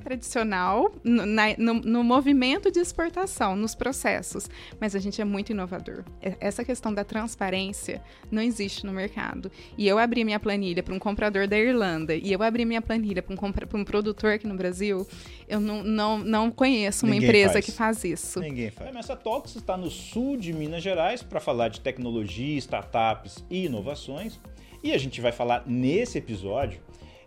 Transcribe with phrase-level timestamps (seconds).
[0.00, 4.48] tradicional no, na, no, no, movimento de exportação, nos processos,
[4.80, 6.04] mas a gente é muito inovador.
[6.20, 9.50] Essa questão da transparência não existe no mercado.
[9.76, 13.22] E eu abri minha planilha para um comprador da Irlanda e eu abri minha planilha
[13.22, 15.06] para um, um produtor aqui no Brasil,
[15.48, 17.64] eu não, não, não conheço uma Ninguém empresa faz.
[17.64, 18.40] que faz isso.
[18.40, 18.92] Ninguém faz.
[18.92, 23.66] Mas a Talks está no sul de Minas Gerais para falar de tecnologia, startups e
[23.66, 24.38] inovações.
[24.82, 26.80] E a gente vai falar nesse episódio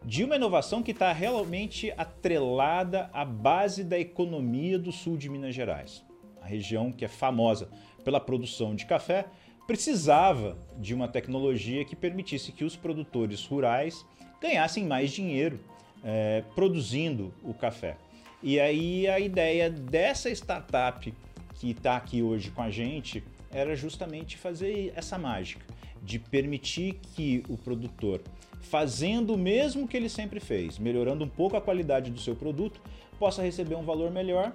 [0.05, 5.55] de uma inovação que está realmente atrelada à base da economia do sul de Minas
[5.55, 6.03] Gerais.
[6.41, 7.69] A região que é famosa
[8.03, 9.25] pela produção de café
[9.65, 14.05] precisava de uma tecnologia que permitisse que os produtores rurais
[14.41, 15.59] ganhassem mais dinheiro
[16.03, 17.95] é, produzindo o café.
[18.41, 21.13] E aí a ideia dessa startup
[21.55, 25.65] que está aqui hoje com a gente era justamente fazer essa mágica
[26.01, 28.21] de permitir que o produtor
[28.63, 32.81] fazendo o mesmo que ele sempre fez, melhorando um pouco a qualidade do seu produto,
[33.19, 34.53] possa receber um valor melhor,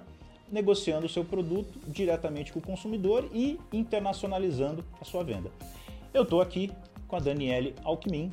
[0.51, 5.51] negociando o seu produto diretamente com o consumidor e internacionalizando a sua venda.
[6.13, 6.71] Eu estou aqui
[7.07, 8.31] com a Daniele Alckmin,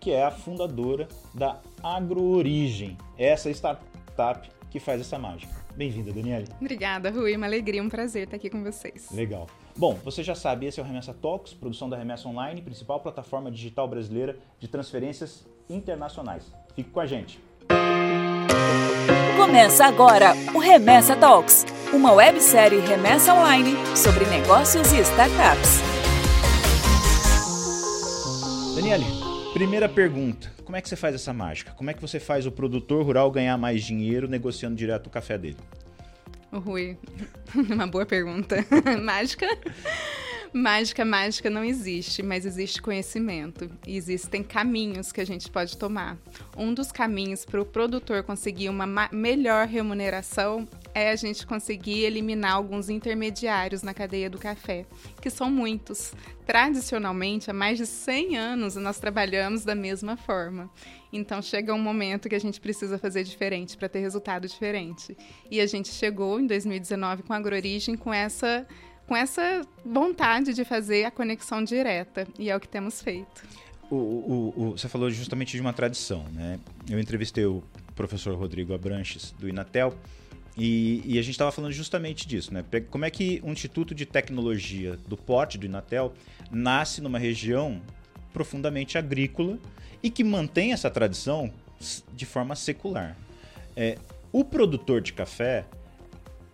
[0.00, 5.52] que é a fundadora da AgroOrigem, essa startup que faz essa mágica.
[5.76, 6.46] Bem-vinda, Daniele.
[6.60, 7.36] Obrigada, Rui.
[7.36, 9.10] Uma alegria, um prazer estar aqui com vocês.
[9.10, 9.46] Legal.
[9.78, 13.50] Bom, você já sabe, esse é o Remessa Talks, produção da Remessa Online, principal plataforma
[13.50, 16.50] digital brasileira de transferências internacionais.
[16.74, 17.38] Fique com a gente.
[19.36, 25.82] Começa agora o Remessa Talks, uma websérie remessa online sobre negócios e startups.
[28.74, 29.04] Daniele,
[29.52, 30.50] primeira pergunta.
[30.64, 31.72] Como é que você faz essa mágica?
[31.72, 35.36] Como é que você faz o produtor rural ganhar mais dinheiro negociando direto o café
[35.36, 35.58] dele?
[36.58, 36.96] Rui,
[37.54, 38.56] uma boa pergunta.
[39.02, 39.46] mágica?
[40.52, 43.70] Mágica, mágica não existe, mas existe conhecimento.
[43.86, 46.16] E existem caminhos que a gente pode tomar.
[46.56, 52.54] Um dos caminhos para o produtor conseguir uma melhor remuneração é a gente conseguir eliminar
[52.54, 54.86] alguns intermediários na cadeia do café,
[55.20, 56.14] que são muitos.
[56.46, 60.70] Tradicionalmente, há mais de 100 anos, nós trabalhamos da mesma forma.
[61.12, 65.14] Então chega um momento que a gente precisa fazer diferente para ter resultado diferente.
[65.50, 68.66] E a gente chegou em 2019 com a AgroOrigem com essa
[69.06, 73.44] com essa vontade de fazer a conexão direta e é o que temos feito.
[73.88, 76.58] O, o, o, você falou justamente de uma tradição, né?
[76.90, 77.62] Eu entrevistei o
[77.94, 79.94] professor Rodrigo Abranches do Inatel
[80.56, 82.64] e, e a gente estava falando justamente disso, né?
[82.90, 86.14] Como é que um instituto de tecnologia do porte do Inatel
[86.50, 87.80] nasce numa região
[88.32, 89.58] profundamente agrícola
[90.02, 91.52] e que mantém essa tradição
[92.14, 93.16] de forma secular.
[93.76, 93.98] É,
[94.32, 95.64] o produtor de café,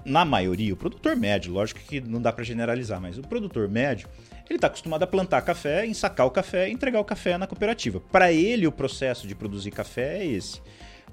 [0.04, 4.08] na maioria, o produtor médio, lógico que não dá para generalizar, mas o produtor médio,
[4.48, 8.00] ele está acostumado a plantar café, ensacar o café entregar o café na cooperativa.
[8.00, 10.60] Para ele, o processo de produzir café é esse.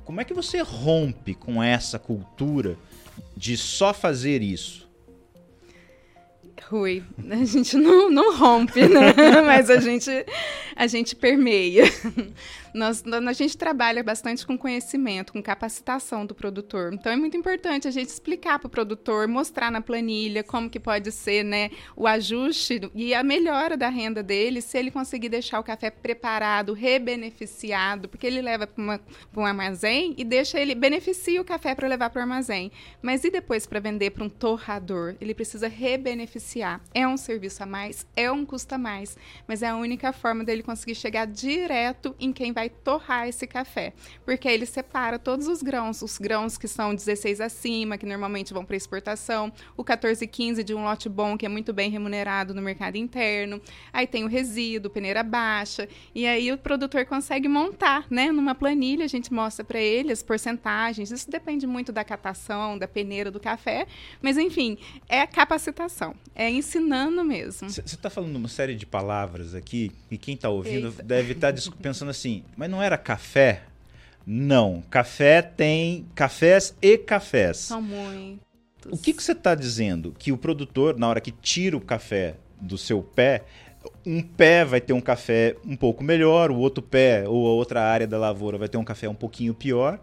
[0.10, 2.80] Como é que você rompe com essa cultura
[3.38, 4.90] de só fazer isso?
[6.68, 9.14] Rui, a gente não, não rompe, né?
[9.46, 10.10] mas a gente,
[10.76, 11.84] a gente permeia.
[12.74, 16.94] Nós, a gente trabalha bastante com conhecimento, com capacitação do produtor.
[16.94, 20.80] Então é muito importante a gente explicar para o produtor, mostrar na planilha como que
[20.80, 25.60] pode ser né, o ajuste e a melhora da renda dele se ele conseguir deixar
[25.60, 31.46] o café preparado, rebeneficiado, porque ele leva para um armazém e deixa ele beneficia o
[31.46, 32.72] café para levar para o armazém.
[33.02, 35.16] Mas e depois para vender para um torrador?
[35.22, 36.82] Ele precisa rebeneficiar.
[36.94, 40.44] É um serviço a mais, é um custo a mais, mas é a única forma
[40.44, 43.94] dele conseguir chegar direto em quem vai vai torrar esse café,
[44.26, 48.66] porque ele separa todos os grãos, os grãos que são 16 acima, que normalmente vão
[48.66, 52.54] para exportação, o 14 e 15 de um lote bom, que é muito bem remunerado
[52.54, 53.62] no mercado interno,
[53.94, 59.06] aí tem o resíduo, peneira baixa, e aí o produtor consegue montar, né, numa planilha,
[59.06, 63.40] a gente mostra para ele as porcentagens, isso depende muito da catação, da peneira do
[63.40, 63.88] café,
[64.22, 64.78] mas enfim,
[65.08, 67.70] é capacitação, é ensinando mesmo.
[67.70, 71.04] Você está falando uma série de palavras aqui, e quem está ouvindo Eita.
[71.04, 73.64] deve estar tá pensando assim, mas não era café?
[74.26, 74.84] Não.
[74.90, 77.58] Café tem cafés e cafés.
[77.58, 78.48] São muitos.
[78.92, 80.14] O que, que você está dizendo?
[80.18, 83.44] Que o produtor, na hora que tira o café do seu pé,
[84.06, 87.82] um pé vai ter um café um pouco melhor, o outro pé ou a outra
[87.82, 90.00] área da lavoura vai ter um café um pouquinho pior.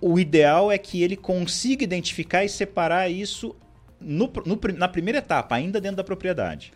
[0.00, 3.54] O ideal é que ele consiga identificar e separar isso
[4.00, 6.72] no, no, na primeira etapa, ainda dentro da propriedade.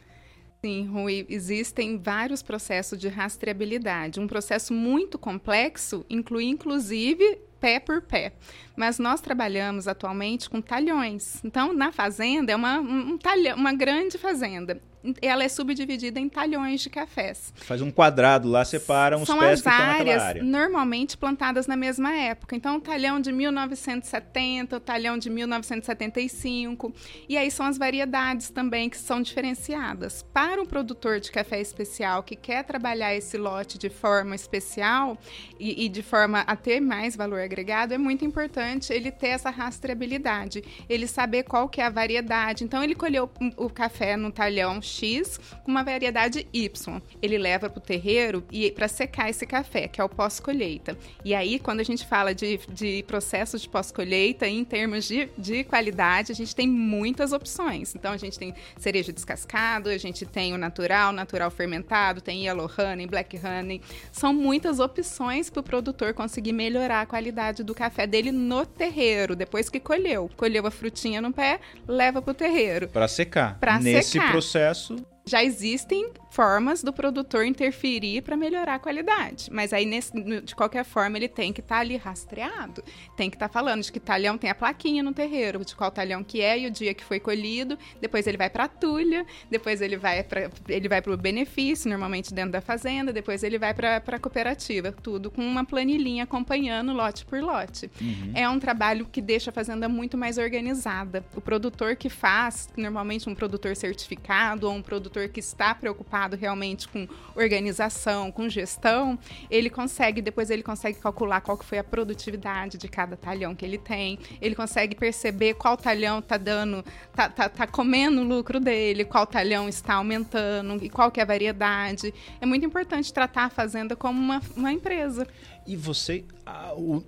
[0.67, 4.19] Sim, Rui, existem vários processos de rastreabilidade.
[4.19, 8.33] Um processo muito complexo inclui, inclusive, pé por pé.
[8.77, 11.41] mas nós trabalhamos atualmente com talhões.
[11.45, 13.17] Então, na fazenda é uma, um
[13.57, 14.83] uma grande fazenda
[15.21, 17.53] ela é subdividida em talhões de cafés.
[17.57, 20.43] Faz um quadrado lá, separa os São pés as que estão áreas área.
[20.43, 22.57] normalmente plantadas na mesma época.
[22.57, 26.93] Então, o talhão de 1970, o talhão de 1975.
[27.29, 30.25] E aí são as variedades também que são diferenciadas.
[30.33, 35.19] Para o produtor de café especial que quer trabalhar esse lote de forma especial
[35.59, 39.51] e, e de forma a ter mais valor agregado, é muito importante ele ter essa
[39.51, 42.65] rastreabilidade, ele saber qual que é a variedade.
[42.65, 47.01] Então, ele colheu o café no talhão X com uma variedade Y.
[47.21, 50.97] Ele leva para o terreiro e para secar esse café, que é o pós-colheita.
[51.25, 55.65] E aí, quando a gente fala de, de processo de pós-colheita, em termos de, de
[55.65, 57.95] qualidade, a gente tem muitas opções.
[57.95, 62.71] Então, a gente tem cereja descascado, a gente tem o natural, natural fermentado, tem yellow
[62.79, 63.81] honey, black honey.
[64.13, 69.37] São muitas opções para o produtor conseguir melhorar a qualidade do café dele no terreiro,
[69.37, 70.31] depois que colheu.
[70.37, 72.89] Colheu a frutinha no pé, leva para o terreiro.
[72.89, 73.59] Para secar.
[73.59, 74.31] Pra Nesse secar.
[74.31, 74.86] processo,
[75.27, 79.49] já existem formas do produtor interferir para melhorar a qualidade.
[79.51, 80.13] Mas aí, nesse,
[80.43, 82.83] de qualquer forma, ele tem que estar tá ali rastreado.
[83.17, 85.91] Tem que estar tá falando de que talhão tem a plaquinha no terreiro, de qual
[85.91, 87.79] talhão que é e o dia que foi colhido.
[88.01, 92.35] Depois ele vai para a tulha, depois ele vai para ele vai o benefício, normalmente
[92.35, 94.93] dentro da fazenda, depois ele vai para a cooperativa.
[94.93, 97.91] Tudo com uma planilhinha acompanhando lote por lote.
[98.01, 98.33] Uhum.
[98.35, 101.25] É um trabalho que deixa a fazenda muito mais organizada.
[101.35, 106.89] O produtor que faz, normalmente um produtor certificado ou um produtor que está preocupado realmente
[106.89, 109.19] com organização, com gestão,
[109.51, 113.65] ele consegue, depois ele consegue calcular qual que foi a produtividade de cada talhão que
[113.65, 116.83] ele tem, ele consegue perceber qual talhão está dando,
[117.15, 121.23] tá, tá, tá comendo o lucro dele, qual talhão está aumentando e qual que é
[121.23, 122.13] a variedade.
[122.41, 125.27] É muito importante tratar a fazenda como uma, uma empresa.
[125.67, 127.03] E você, a, o,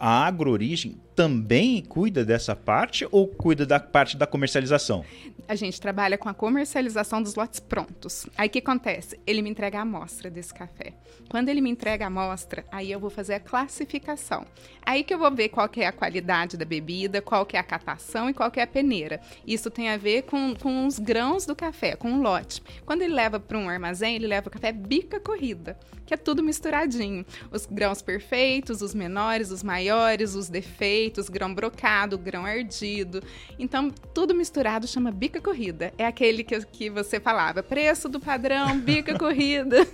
[0.00, 5.04] a agroorigem também cuida dessa parte ou cuida da parte da comercialização?
[5.48, 8.26] A gente trabalha com a comercialização dos lotes prontos.
[8.36, 9.18] Aí o que acontece?
[9.26, 10.92] Ele me entrega a amostra desse café.
[11.28, 14.46] Quando ele me entrega a amostra, aí eu vou fazer a classificação.
[14.84, 17.60] Aí que eu vou ver qual que é a qualidade da bebida, qual que é
[17.60, 19.20] a catação e qual que é a peneira.
[19.46, 22.62] Isso tem a ver com, com os grãos do café, com o lote.
[22.86, 25.78] Quando ele leva para um armazém, ele leva o café bica corrida,
[26.08, 27.22] que é tudo misturadinho.
[27.52, 33.22] Os grãos perfeitos, os menores, os maiores, os defeitos, grão brocado, grão ardido.
[33.58, 35.92] Então, tudo misturado chama bica corrida.
[35.98, 39.86] É aquele que, que você falava, preço do padrão, bica corrida.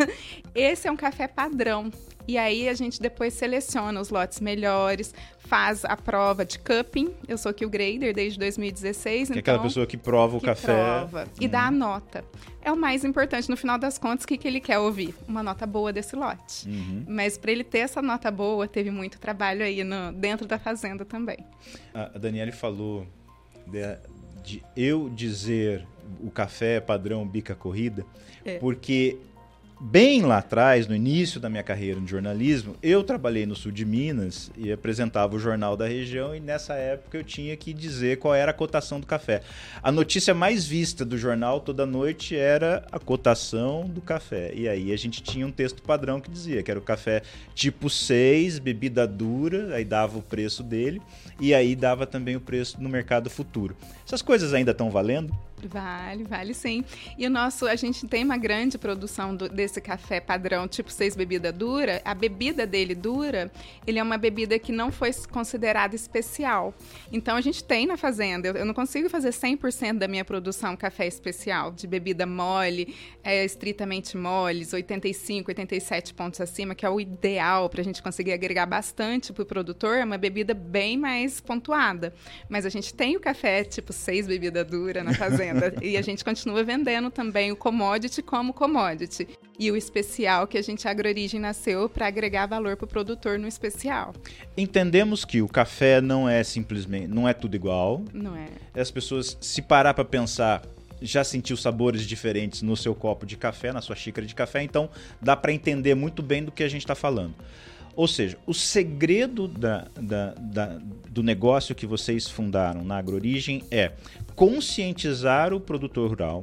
[0.54, 1.90] Esse é um café padrão.
[2.26, 7.10] E aí a gente depois seleciona os lotes melhores, faz a prova de cupping.
[7.28, 10.46] Eu sou kill grader desde 2016, que então é aquela pessoa que prova o que
[10.46, 12.24] café prova e dá a nota.
[12.62, 15.14] É o mais importante no final das contas, o que, que ele quer ouvir?
[15.28, 16.66] Uma nota boa desse lote.
[16.66, 17.04] Uhum.
[17.06, 21.04] Mas para ele ter essa nota boa, teve muito trabalho aí no, dentro da fazenda
[21.04, 21.36] também.
[21.92, 23.06] A Daniele falou
[23.66, 23.80] de,
[24.42, 25.86] de eu dizer
[26.20, 28.04] o café padrão bica corrida,
[28.44, 28.58] É.
[28.58, 29.18] porque
[29.80, 33.84] bem lá atrás, no início da minha carreira no jornalismo, eu trabalhei no sul de
[33.84, 38.34] Minas e apresentava o jornal da região e nessa época eu tinha que dizer qual
[38.34, 39.42] era a cotação do café.
[39.82, 44.52] A notícia mais vista do jornal toda noite era a cotação do café.
[44.54, 47.22] E aí a gente tinha um texto padrão que dizia que era o café
[47.54, 51.02] tipo 6, bebida dura, aí dava o preço dele
[51.40, 53.76] e aí dava também o preço no mercado futuro.
[54.06, 55.34] Essas coisas ainda estão valendo?
[55.68, 56.84] Vale, vale sim.
[57.16, 61.16] E o nosso, a gente tem uma grande produção do, desse café padrão, tipo 6
[61.16, 62.02] bebida dura.
[62.04, 63.50] A bebida dele dura,
[63.86, 66.74] ele é uma bebida que não foi considerada especial.
[67.12, 70.76] Então a gente tem na fazenda, eu, eu não consigo fazer 100% da minha produção
[70.76, 77.00] café especial, de bebida mole, é, estritamente moles, 85, 87 pontos acima, que é o
[77.00, 81.40] ideal para a gente conseguir agregar bastante para o produtor, é uma bebida bem mais
[81.40, 82.12] pontuada.
[82.48, 85.53] Mas a gente tem o café tipo 6 bebida dura na fazenda.
[85.82, 89.28] E a gente continua vendendo também o commodity como commodity.
[89.58, 93.38] E o especial que a gente, a AgroOrigem, nasceu para agregar valor para o produtor
[93.38, 94.12] no especial.
[94.56, 98.02] Entendemos que o café não é simplesmente, não é tudo igual.
[98.12, 98.48] Não é?
[98.74, 100.62] As pessoas, se parar para pensar,
[101.00, 104.88] já sentiu sabores diferentes no seu copo de café, na sua xícara de café, então
[105.20, 107.34] dá para entender muito bem do que a gente está falando.
[107.96, 113.92] Ou seja, o segredo da, da, da, do negócio que vocês fundaram na AgroOrigem é
[114.34, 116.42] conscientizar o produtor rural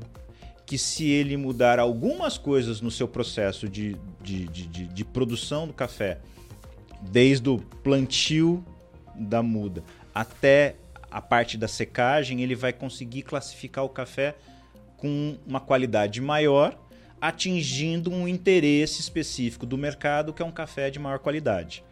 [0.65, 5.67] que se ele mudar algumas coisas no seu processo de, de, de, de, de produção
[5.67, 6.20] do café,
[7.10, 8.63] desde o plantio
[9.13, 9.84] da muda
[10.15, 10.75] até
[11.10, 14.36] a parte da secagem, ele vai conseguir classificar o café
[14.96, 16.79] com uma qualidade maior
[17.21, 21.83] atingindo um interesse específico do mercado, que é um café de maior qualidade.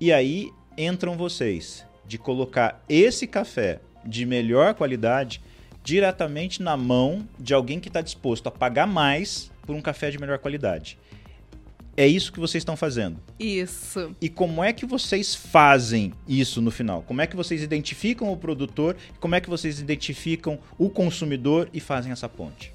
[0.00, 5.42] E aí entram vocês, de colocar esse café de melhor qualidade
[5.84, 10.18] diretamente na mão de alguém que está disposto a pagar mais por um café de
[10.18, 10.98] melhor qualidade.
[11.96, 13.20] É isso que vocês estão fazendo.
[13.38, 14.16] Isso.
[14.20, 17.02] E como é que vocês fazem isso no final?
[17.02, 18.96] Como é que vocês identificam o produtor?
[19.18, 22.72] Como é que vocês identificam o consumidor e fazem essa ponte?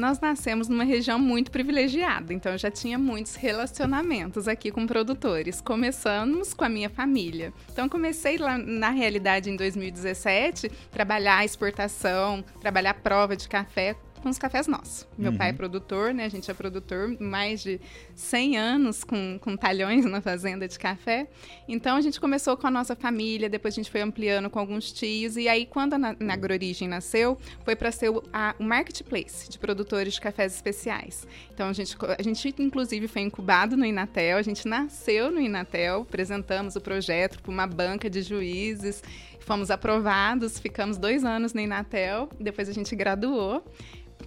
[0.00, 5.60] Nós nascemos numa região muito privilegiada, então eu já tinha muitos relacionamentos aqui com produtores.
[5.60, 7.52] Começamos com a minha família.
[7.70, 14.28] Então comecei lá na realidade em 2017 trabalhar a exportação, trabalhar prova de café com
[14.28, 15.06] os cafés nossos.
[15.18, 15.38] Meu uhum.
[15.38, 16.24] pai é produtor, né?
[16.24, 17.80] A gente é produtor mais de
[18.14, 21.26] 100 anos com, com talhões na fazenda de café.
[21.66, 24.92] Então a gente começou com a nossa família, depois a gente foi ampliando com alguns
[24.92, 25.36] tios.
[25.36, 29.58] E aí, quando a, na Agrorigem nasceu, foi para ser o, a, o marketplace de
[29.58, 31.26] produtores de cafés especiais.
[31.52, 36.02] Então a gente, a gente, inclusive, foi incubado no Inatel, a gente nasceu no Inatel,
[36.02, 39.02] apresentamos o projeto para uma banca de juízes.
[39.40, 43.64] Fomos aprovados, ficamos dois anos no Inatel, depois a gente graduou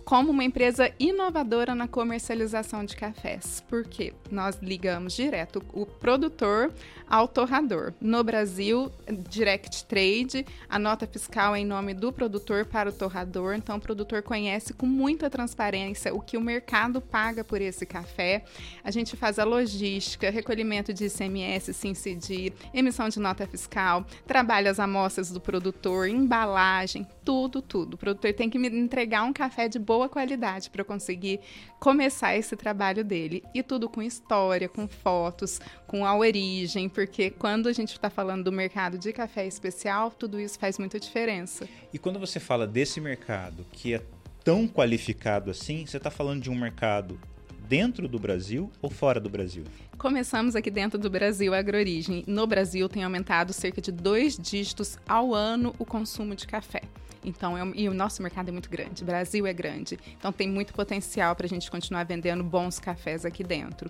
[0.03, 6.71] como uma empresa inovadora na comercialização de cafés, porque nós ligamos direto o produtor
[7.07, 7.93] ao torrador.
[8.01, 8.91] No Brasil,
[9.29, 13.79] direct trade, a nota fiscal é em nome do produtor para o torrador, então o
[13.79, 18.43] produtor conhece com muita transparência o que o mercado paga por esse café.
[18.83, 24.79] A gente faz a logística, recolhimento de ICMS, SINCIDI, emissão de nota fiscal, trabalha as
[24.79, 27.93] amostras do produtor, embalagem, tudo, tudo.
[27.93, 31.39] O produtor tem que me entregar um café de boa qualidade para eu conseguir
[31.79, 33.43] começar esse trabalho dele.
[33.53, 38.45] E tudo com história, com fotos, com a origem, porque quando a gente está falando
[38.45, 41.67] do mercado de café especial, tudo isso faz muita diferença.
[41.93, 44.01] E quando você fala desse mercado que é
[44.43, 47.19] tão qualificado assim, você está falando de um mercado
[47.67, 49.63] dentro do Brasil ou fora do Brasil?
[49.97, 52.23] Começamos aqui dentro do Brasil, a AgroOrigem.
[52.27, 56.81] No Brasil tem aumentado cerca de dois dígitos ao ano o consumo de café.
[57.23, 59.99] Então, é, e o nosso mercado é muito grande, o Brasil é grande.
[60.17, 63.89] Então, tem muito potencial para a gente continuar vendendo bons cafés aqui dentro.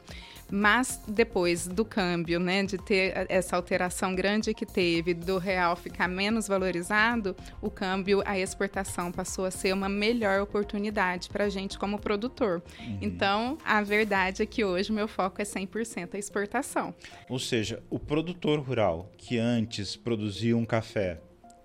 [0.51, 6.07] Mas depois do câmbio, né, de ter essa alteração grande que teve, do real ficar
[6.07, 11.79] menos valorizado, o câmbio, a exportação passou a ser uma melhor oportunidade para a gente
[11.79, 12.61] como produtor.
[12.79, 12.99] Uhum.
[13.01, 16.93] Então, a verdade é que hoje o meu foco é 100% a exportação.
[17.29, 21.19] Ou seja, o produtor rural que antes produzia um café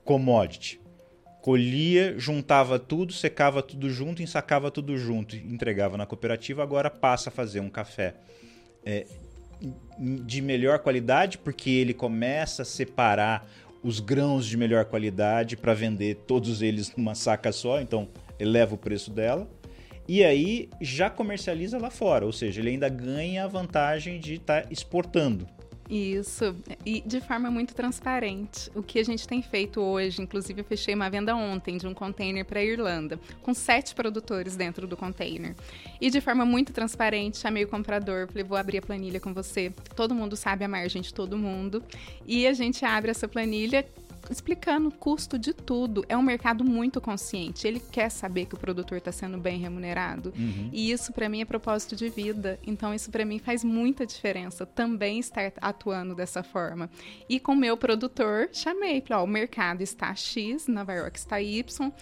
[0.05, 0.81] commodity,
[1.49, 7.33] colhia, juntava tudo, secava tudo junto, ensacava tudo junto, entregava na cooperativa, agora passa a
[7.33, 8.17] fazer um café
[8.85, 9.07] é,
[9.99, 13.49] de melhor qualidade, porque ele começa a separar
[13.83, 18.79] os grãos de melhor qualidade para vender todos eles numa saca só, então eleva o
[18.79, 19.49] preço dela.
[20.07, 24.65] E aí já comercializa lá fora, ou seja, ele ainda ganha a vantagem de estar
[24.65, 25.49] tá exportando.
[25.89, 26.55] Isso,
[26.85, 28.71] e de forma muito transparente.
[28.75, 31.95] O que a gente tem feito hoje, inclusive eu fechei uma venda ontem de um
[31.95, 35.55] container para a Irlanda, com sete produtores dentro do container.
[35.99, 39.73] E de forma muito transparente, chamei o comprador, falei, vou abrir a planilha com você.
[39.97, 41.83] Todo mundo sabe a margem de todo mundo.
[42.27, 43.87] E a gente abre essa planilha
[44.31, 46.05] explicando o custo de tudo.
[46.09, 47.67] É um mercado muito consciente.
[47.67, 50.33] Ele quer saber que o produtor está sendo bem remunerado.
[50.37, 50.71] Uhum.
[50.73, 52.59] E isso, para mim, é propósito de vida.
[52.67, 56.91] Então, isso, para mim, faz muita diferença também estar atuando dessa forma.
[57.29, 59.01] E com o meu produtor, chamei.
[59.01, 61.93] Falei, ó, o mercado está X, Nova York está Y.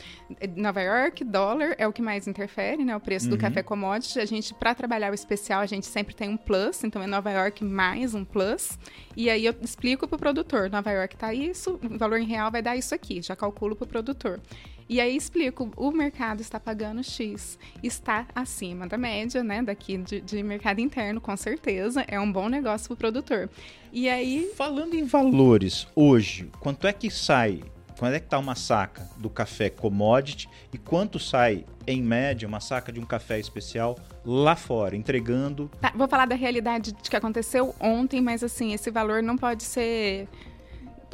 [0.57, 2.97] Nova York, dólar é o que mais interfere, né?
[2.97, 3.33] O preço uhum.
[3.33, 4.19] do café commodity.
[4.19, 6.85] A gente, para trabalhar o especial, a gente sempre tem um plus.
[6.85, 8.79] Então, é Nova York mais um plus.
[9.17, 12.63] E aí, eu explico para o produtor, Nova York está isso, valor em real vai
[12.63, 14.41] dar isso aqui, já calculo para o produtor.
[14.89, 20.21] E aí explico, o mercado está pagando X, está acima da média, né, daqui de,
[20.21, 23.51] de mercado interno, com certeza, é um bom negócio para o produtor.
[23.93, 24.53] E aí...
[24.55, 27.65] Falando em valores, hoje, quanto é que sai,
[27.99, 32.61] quando é que está uma saca do café commodity e quanto sai, em média, uma
[32.61, 35.69] saca de um café especial lá fora, entregando...
[35.81, 39.65] Tá, vou falar da realidade de que aconteceu ontem, mas assim, esse valor não pode
[39.65, 40.29] ser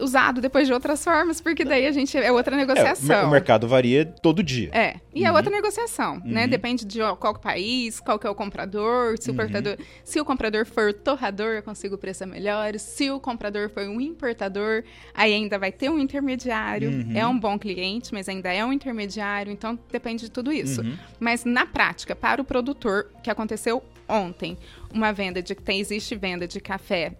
[0.02, 3.16] usado depois de outras formas, porque daí a gente é outra negociação.
[3.16, 4.70] É, o mercado varia todo dia.
[4.72, 5.34] É, e é uhum.
[5.34, 6.22] é outra negociação, né?
[6.24, 6.32] uhum.
[6.32, 6.46] né?
[6.46, 9.76] Depende de qual país, qual que é o comprador, se o, uhum.
[10.04, 14.82] se o comprador for torrador, eu consigo preço melhor, se o comprador for um importador,
[15.14, 17.12] aí ainda vai ter um intermediário, uhum.
[17.14, 20.82] é um bom cliente, mas ainda é um intermediário, então depende de tudo isso.
[20.82, 20.96] Uhum.
[21.20, 24.58] Mas na prática, para o produtor, que aconteceu ontem,
[24.92, 27.12] uma venda de tem existe venda de café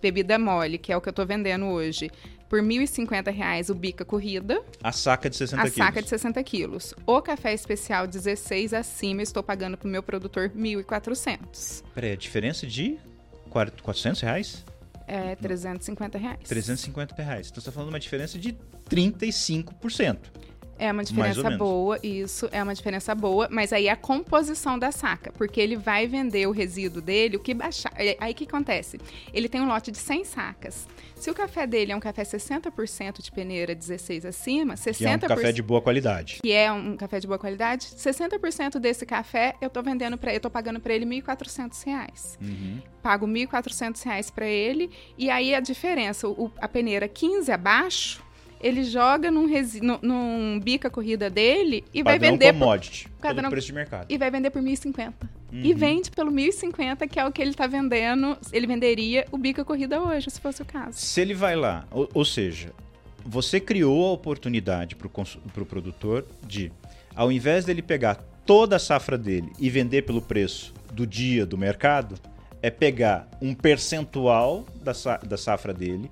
[0.00, 2.10] bebida mole, que é o que eu tô vendendo hoje,
[2.48, 4.62] por R$ 1.050 o bica corrida.
[4.82, 5.80] A saca de 60 a quilos.
[5.80, 6.94] A saca de 60 quilos.
[7.06, 11.82] O café especial 16 acima, estou pagando pro meu produtor R$ 1.400.
[11.94, 12.98] Peraí, a diferença de
[13.50, 14.64] 400 reais?
[15.08, 16.40] É 350 reais.
[16.48, 17.48] 350 reais.
[17.48, 18.56] Então você está falando de uma diferença de
[18.90, 20.18] 35%.
[20.78, 24.92] É uma diferença boa, isso é uma diferença boa, mas aí é a composição da
[24.92, 27.92] saca, porque ele vai vender o resíduo dele, o que baixar.
[28.20, 28.98] Aí o que acontece?
[29.32, 30.86] Ele tem um lote de 100 sacas.
[31.14, 34.96] Se o café dele é um café 60% de peneira 16 acima, 60%.
[34.96, 36.40] Que é um café de boa qualidade.
[36.42, 40.40] Que é um café de boa qualidade, 60% desse café eu tô vendendo para eu
[40.40, 42.36] tô pagando para ele R$ 1.400.
[42.40, 42.82] Uhum.
[43.02, 48.25] Pago R$ 1.400 para ele, e aí a diferença, o, a peneira 15 abaixo,
[48.60, 49.80] ele joga num, resi...
[49.80, 54.06] num, num bica corrida dele e Padrão vai vender commodity, por pelo preço de mercado.
[54.08, 55.12] E vai vender por 1.050.
[55.52, 55.60] Uhum.
[55.62, 58.36] E vende pelo 1.050, que é o que ele está vendendo.
[58.52, 60.98] Ele venderia o bica corrida hoje, se fosse o caso.
[60.98, 62.72] Se ele vai lá, ou, ou seja,
[63.24, 65.10] você criou a oportunidade para o
[65.52, 66.72] pro produtor de,
[67.14, 71.58] ao invés dele pegar toda a safra dele e vender pelo preço do dia do
[71.58, 72.14] mercado,
[72.62, 76.10] é pegar um percentual da, da safra dele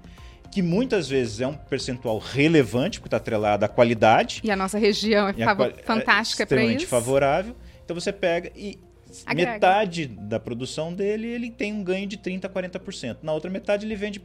[0.55, 4.41] que muitas vezes é um percentual relevante, porque está atrelado à qualidade.
[4.45, 5.35] E a nossa região é
[5.83, 6.77] fantástica é para isso.
[6.77, 7.57] Extremamente favorável.
[7.85, 8.79] Então você pega e
[9.27, 9.53] Agrega.
[9.55, 13.17] metade da produção dele ele tem um ganho de 30% a 40%.
[13.21, 14.23] Na outra metade ele vende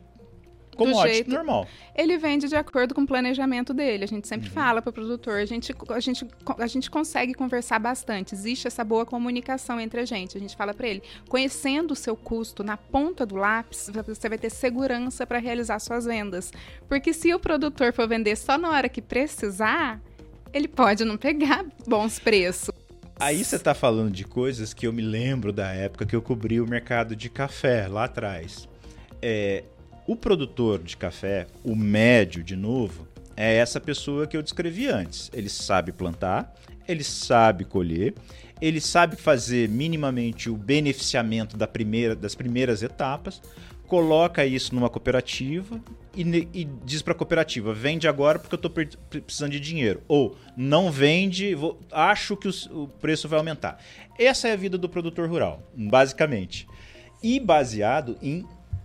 [0.85, 1.67] commodity jeito, normal.
[1.95, 4.03] Ele vende de acordo com o planejamento dele.
[4.03, 4.53] A gente sempre uhum.
[4.53, 8.33] fala para o produtor, a gente, a, gente, a gente consegue conversar bastante.
[8.33, 10.37] Existe essa boa comunicação entre a gente.
[10.37, 14.37] A gente fala para ele, conhecendo o seu custo na ponta do lápis, você vai
[14.37, 16.51] ter segurança para realizar suas vendas.
[16.87, 20.01] Porque se o produtor for vender só na hora que precisar,
[20.53, 22.73] ele pode não pegar bons preços.
[23.19, 26.61] Aí você está falando de coisas que eu me lembro da época que eu cobri
[26.61, 28.67] o mercado de café lá atrás.
[29.21, 29.65] É,
[30.09, 35.29] o produtor de café, o médio de novo, é essa pessoa que eu descrevi antes.
[35.31, 36.51] Ele sabe plantar,
[36.87, 38.15] ele sabe colher,
[38.59, 43.39] ele sabe fazer minimamente o beneficiamento da primeira, das primeiras etapas,
[43.85, 45.79] coloca isso numa cooperativa
[46.15, 46.23] e,
[46.55, 50.01] e diz para a cooperativa: vende agora porque eu estou precisando de dinheiro.
[50.07, 53.79] Ou não vende, vou, acho que o, o preço vai aumentar.
[54.17, 56.67] Essa é a vida do produtor rural, basicamente.
[57.21, 58.43] E baseado em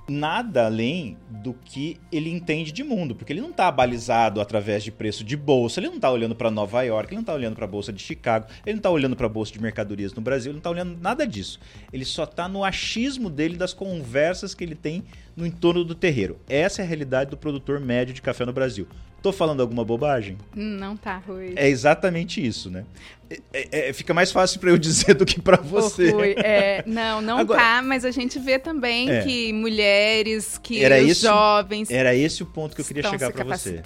[0.09, 4.91] nada além do que ele entende de mundo, porque ele não está balizado através de
[4.91, 7.65] preço de bolsa, ele não está olhando para Nova York, ele não está olhando para
[7.65, 10.51] a bolsa de Chicago, ele não está olhando para a bolsa de mercadorias no Brasil,
[10.51, 11.59] ele não está olhando nada disso.
[11.93, 15.05] Ele só está no achismo dele das conversas que ele tem
[15.37, 16.39] no entorno do terreiro.
[16.49, 18.87] Essa é a realidade do produtor médio de café no Brasil.
[19.25, 20.37] Tô falando alguma bobagem?
[20.55, 21.55] Não tá, Rui.
[21.57, 22.85] É exatamente isso, né?
[23.31, 26.11] É, é, é fica mais fácil para eu dizer do que para você.
[26.11, 29.23] Rui, é, não, não Agora, tá, mas a gente vê também é.
[29.23, 31.91] que mulheres, que era esse, jovens.
[31.91, 33.83] Era esse o ponto que eu queria chegar para você.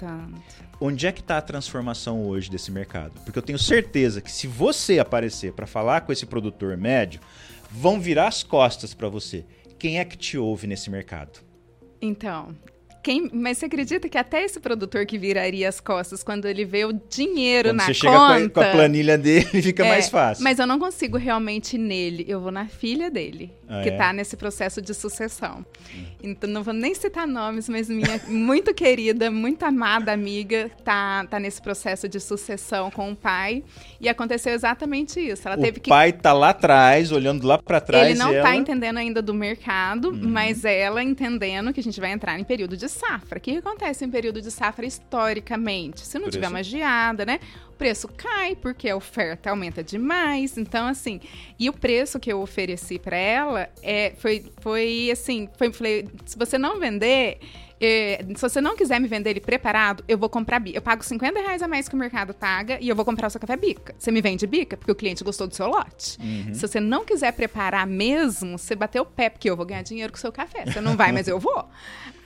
[0.77, 3.13] Onde é que está a transformação hoje desse mercado?
[3.23, 7.21] Porque eu tenho certeza que se você aparecer para falar com esse produtor médio,
[7.71, 9.45] vão virar as costas para você.
[9.77, 11.39] Quem é que te ouve nesse mercado?
[12.01, 12.53] Então,
[13.01, 16.83] quem, mas você acredita que até esse produtor que viraria as costas quando ele vê
[16.83, 18.35] o dinheiro quando na você conta...
[18.35, 20.43] chega com a, com a, planilha dele, fica é, mais fácil.
[20.43, 22.25] Mas eu não consigo realmente nele.
[22.27, 24.13] Eu vou na filha dele, ah, que está é?
[24.13, 25.65] nesse processo de sucessão.
[25.95, 26.03] Hum.
[26.21, 31.39] Então, não vou nem citar nomes, mas minha muito querida, muito amada amiga tá, tá
[31.39, 33.63] nesse processo de sucessão com o pai.
[34.01, 35.47] E aconteceu exatamente isso.
[35.47, 35.89] Ela o teve que...
[35.89, 38.09] pai tá lá atrás, olhando lá para trás.
[38.09, 38.43] Ele não ela...
[38.43, 40.19] tá entendendo ainda do mercado, uhum.
[40.21, 43.37] mas ela entendendo que a gente vai entrar em período de safra.
[43.37, 46.05] O que acontece em período de safra historicamente?
[46.05, 47.39] Se não tiver uma geada, né?
[47.69, 50.57] O preço cai porque a oferta aumenta demais.
[50.57, 51.21] Então, assim,
[51.57, 56.37] e o preço que eu ofereci para ela é, foi, foi assim, foi, falei, se
[56.37, 57.39] você não vender,
[57.81, 60.77] é, se você não quiser me vender ele preparado, eu vou comprar bica.
[60.77, 63.29] Eu pago 50 reais a mais que o mercado paga e eu vou comprar o
[63.29, 63.95] seu café bica.
[63.97, 66.17] Você me vende bica porque o cliente gostou do seu lote.
[66.19, 66.53] Uhum.
[66.53, 70.11] Se você não quiser preparar mesmo, você bateu o pé, porque eu vou ganhar dinheiro
[70.11, 70.65] com o seu café.
[70.65, 71.65] Você não vai, mas eu vou.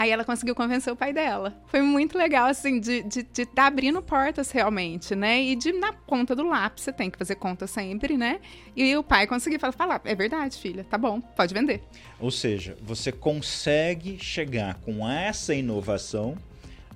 [0.04, 1.56] Aí ela conseguiu convencer o pai dela.
[1.68, 5.42] Foi muito legal, assim, de estar de, de tá abrindo portas realmente, né?
[5.42, 8.42] E de na ponta do lápis, você tem que fazer conta sempre, né?
[8.76, 11.82] E o pai conseguiu falar, falar é verdade, filha, tá bom, pode vender.
[12.20, 16.36] Ou seja, você consegue chegar com essa inovação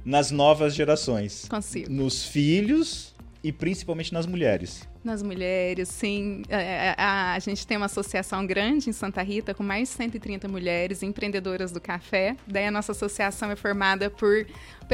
[0.03, 1.47] nas novas gerações.
[1.47, 1.89] Consigo.
[1.89, 4.85] Nos filhos e principalmente nas mulheres.
[5.03, 6.43] Nas mulheres, sim.
[6.49, 9.95] A, é, é, a, gente tem uma associação grande em Santa Rita com mais de
[9.95, 12.35] 130 mulheres empreendedoras do café.
[12.47, 14.45] Daí a nossa associação é formada por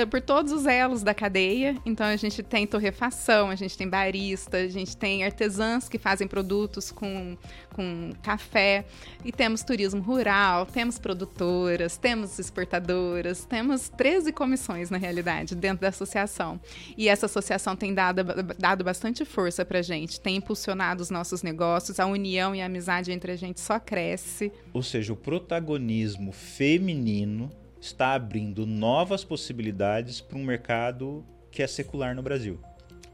[0.09, 1.77] por todos os elos da cadeia.
[1.85, 6.27] Então a gente tem torrefação, a gente tem barista, a gente tem artesãs que fazem
[6.27, 7.37] produtos com,
[7.73, 8.85] com café,
[9.23, 15.89] e temos turismo rural, temos produtoras, temos exportadoras, temos 13 comissões na realidade dentro da
[15.89, 16.59] associação.
[16.97, 18.23] E essa associação tem dado,
[18.57, 22.65] dado bastante força para a gente, tem impulsionado os nossos negócios, a união e a
[22.65, 24.51] amizade entre a gente só cresce.
[24.73, 32.15] Ou seja, o protagonismo feminino está abrindo novas possibilidades para um mercado que é secular
[32.15, 32.59] no Brasil.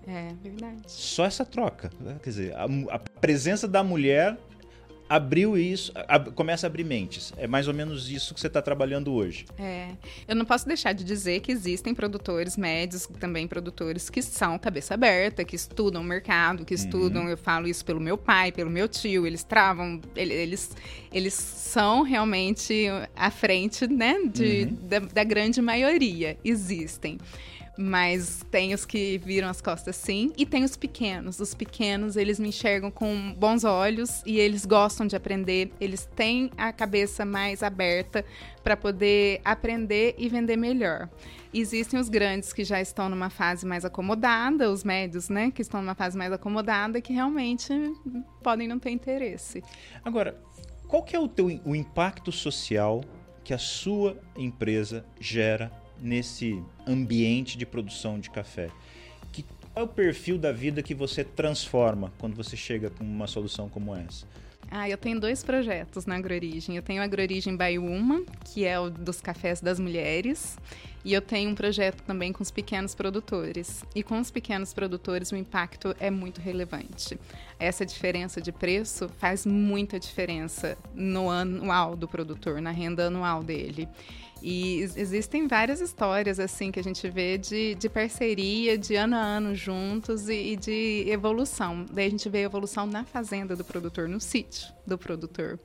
[0.07, 0.81] É verdade.
[0.87, 1.91] Só essa troca.
[1.99, 2.17] Né?
[2.23, 4.37] Quer dizer, a, a presença da mulher
[5.09, 7.33] abriu isso, ab, começa a abrir mentes.
[7.35, 9.45] É mais ou menos isso que você está trabalhando hoje.
[9.57, 9.89] É.
[10.27, 14.93] Eu não posso deixar de dizer que existem produtores médios, também produtores que são cabeça
[14.93, 17.23] aberta, que estudam o mercado, que estudam.
[17.23, 17.29] Uhum.
[17.29, 19.25] Eu falo isso pelo meu pai, pelo meu tio.
[19.25, 20.69] Eles travam, eles,
[21.11, 24.77] eles são realmente à frente, né, de, uhum.
[24.87, 26.37] da, da grande maioria.
[26.45, 27.17] Existem.
[27.81, 31.39] Mas tem os que viram as costas sim, e tem os pequenos.
[31.39, 36.51] Os pequenos, eles me enxergam com bons olhos e eles gostam de aprender, eles têm
[36.57, 38.25] a cabeça mais aberta
[38.61, 41.09] para poder aprender e vender melhor.
[41.53, 45.81] Existem os grandes que já estão numa fase mais acomodada, os médios, né, que estão
[45.81, 47.73] numa fase mais acomodada, que realmente
[48.43, 49.63] podem não ter interesse.
[50.03, 50.37] Agora,
[50.85, 53.01] qual que é o teu o impacto social
[53.41, 58.69] que a sua empresa gera nesse ambiente de produção de café?
[59.31, 63.27] Que, qual é o perfil da vida que você transforma quando você chega com uma
[63.27, 64.25] solução como essa?
[64.71, 66.75] Ah, eu tenho dois projetos na AgroOrigem.
[66.75, 70.57] Eu tenho a AgroOrigem Baiuma, que é o dos cafés das mulheres,
[71.03, 73.83] e eu tenho um projeto também com os pequenos produtores.
[73.95, 77.17] E com os pequenos produtores o impacto é muito relevante.
[77.57, 83.87] Essa diferença de preço faz muita diferença no anual do produtor, na renda anual dele.
[84.41, 89.19] E existem várias histórias assim que a gente vê de, de parceria, de ano a
[89.19, 91.85] ano juntos e, e de evolução.
[91.91, 95.59] Daí a gente vê a evolução na fazenda do produtor, no sítio do produtor.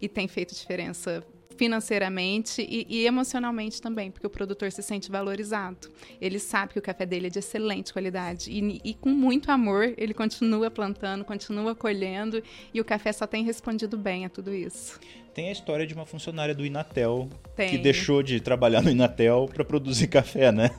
[0.00, 1.24] E tem feito diferença
[1.56, 5.88] financeiramente e, e, emocionalmente também, porque o produtor se sente valorizado.
[6.20, 9.94] Ele sabe que o café dele é de excelente qualidade e, e, com muito amor
[9.96, 12.42] ele continua plantando, continua colhendo
[12.72, 14.98] e o café só tem respondido bem a tudo isso.
[15.34, 17.68] Tem a história de uma funcionária do Inatel tem.
[17.68, 20.70] que deixou de trabalhar no Inatel para produzir café, né?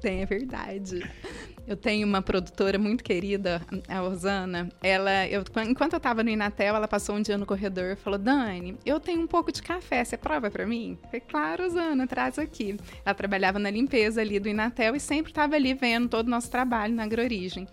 [0.00, 1.00] Tem, é verdade.
[1.66, 4.68] Eu tenho uma produtora muito querida, a Rosana.
[4.82, 8.18] Ela, eu, enquanto eu estava no Inatel, ela passou um dia no corredor e falou:
[8.18, 10.98] Dani, eu tenho um pouco de café, você prova para mim?
[11.02, 12.76] Eu falei, claro, Rosana, traz aqui.
[13.04, 16.50] Ela trabalhava na limpeza ali do Inatel e sempre estava ali vendo todo o nosso
[16.50, 17.66] trabalho na AgroOrigem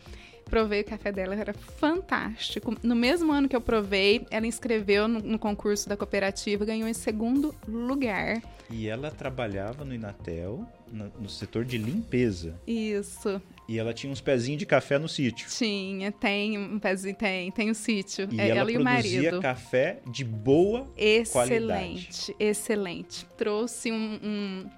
[0.51, 2.75] provei o café dela, era fantástico.
[2.83, 6.93] No mesmo ano que eu provei, ela inscreveu no, no concurso da cooperativa, ganhou em
[6.93, 8.41] segundo lugar.
[8.69, 12.59] E ela trabalhava no Inatel, no, no setor de limpeza.
[12.67, 13.41] Isso.
[13.71, 15.47] E ela tinha uns pezinhos de café no sítio.
[15.49, 18.27] Tinha, tem um pezinho, tem, tem o um sítio.
[18.29, 19.39] E é, ela, ela e o marido.
[19.39, 22.07] café de boa excelente, qualidade.
[22.09, 23.25] Excelente, excelente.
[23.37, 24.69] Trouxe um, um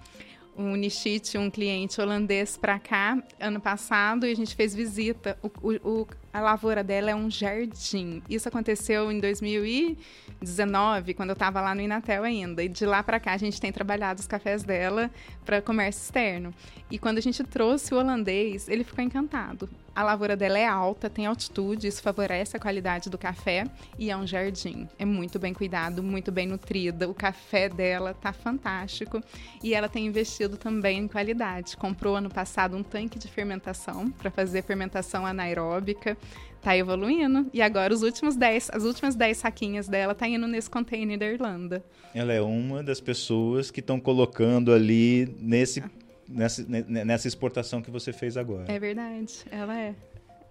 [0.56, 5.36] um Nishit, um cliente holandês, para cá ano passado e a gente fez visita.
[5.41, 8.23] O, o, a lavoura dela é um jardim.
[8.27, 12.63] Isso aconteceu em 2019, quando eu estava lá no Inatel ainda.
[12.63, 15.11] E de lá para cá a gente tem trabalhado os cafés dela
[15.45, 16.51] para comércio externo.
[16.89, 19.69] E quando a gente trouxe o holandês, ele ficou encantado.
[19.95, 23.65] A lavoura dela é alta, tem altitude, isso favorece a qualidade do café
[23.99, 24.89] e é um jardim.
[24.97, 27.07] É muito bem cuidado, muito bem nutrida.
[27.07, 29.21] O café dela tá fantástico
[29.61, 31.77] e ela tem investido também em qualidade.
[31.77, 36.17] Comprou ano passado um tanque de fermentação para fazer fermentação anaeróbica
[36.62, 37.47] tá evoluindo.
[37.53, 41.25] E agora os últimos 10, as últimas 10 saquinhas dela tá indo nesse container da
[41.25, 41.83] Irlanda.
[42.15, 45.83] Ela é uma das pessoas que estão colocando ali nesse
[46.27, 48.65] nessa, nessa exportação que você fez agora.
[48.71, 49.95] É verdade, ela é.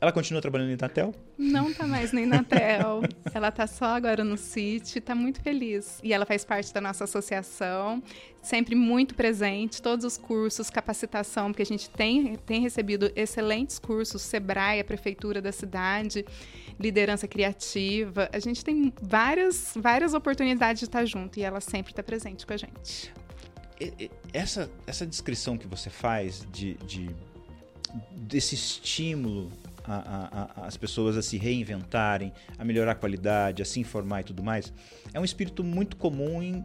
[0.01, 1.15] Ela continua trabalhando em Inatel?
[1.39, 3.03] Não tá mais nem Inatel.
[3.33, 6.01] ela tá só agora no City, tá muito feliz.
[6.03, 8.03] E ela faz parte da nossa associação,
[8.43, 14.21] sempre muito presente, todos os cursos, capacitação, porque a gente tem, tem recebido excelentes cursos,
[14.21, 16.27] Sebrae, a prefeitura da cidade,
[16.79, 18.29] liderança criativa.
[18.33, 22.53] A gente tem várias, várias oportunidades de estar junto e ela sempre está presente com
[22.53, 23.15] a gente.
[24.33, 27.11] Essa, essa descrição que você faz de, de
[28.13, 29.51] desse estímulo
[30.57, 34.73] as pessoas a se reinventarem, a melhorar a qualidade, a se informar e tudo mais,
[35.13, 36.65] é um espírito muito comum em,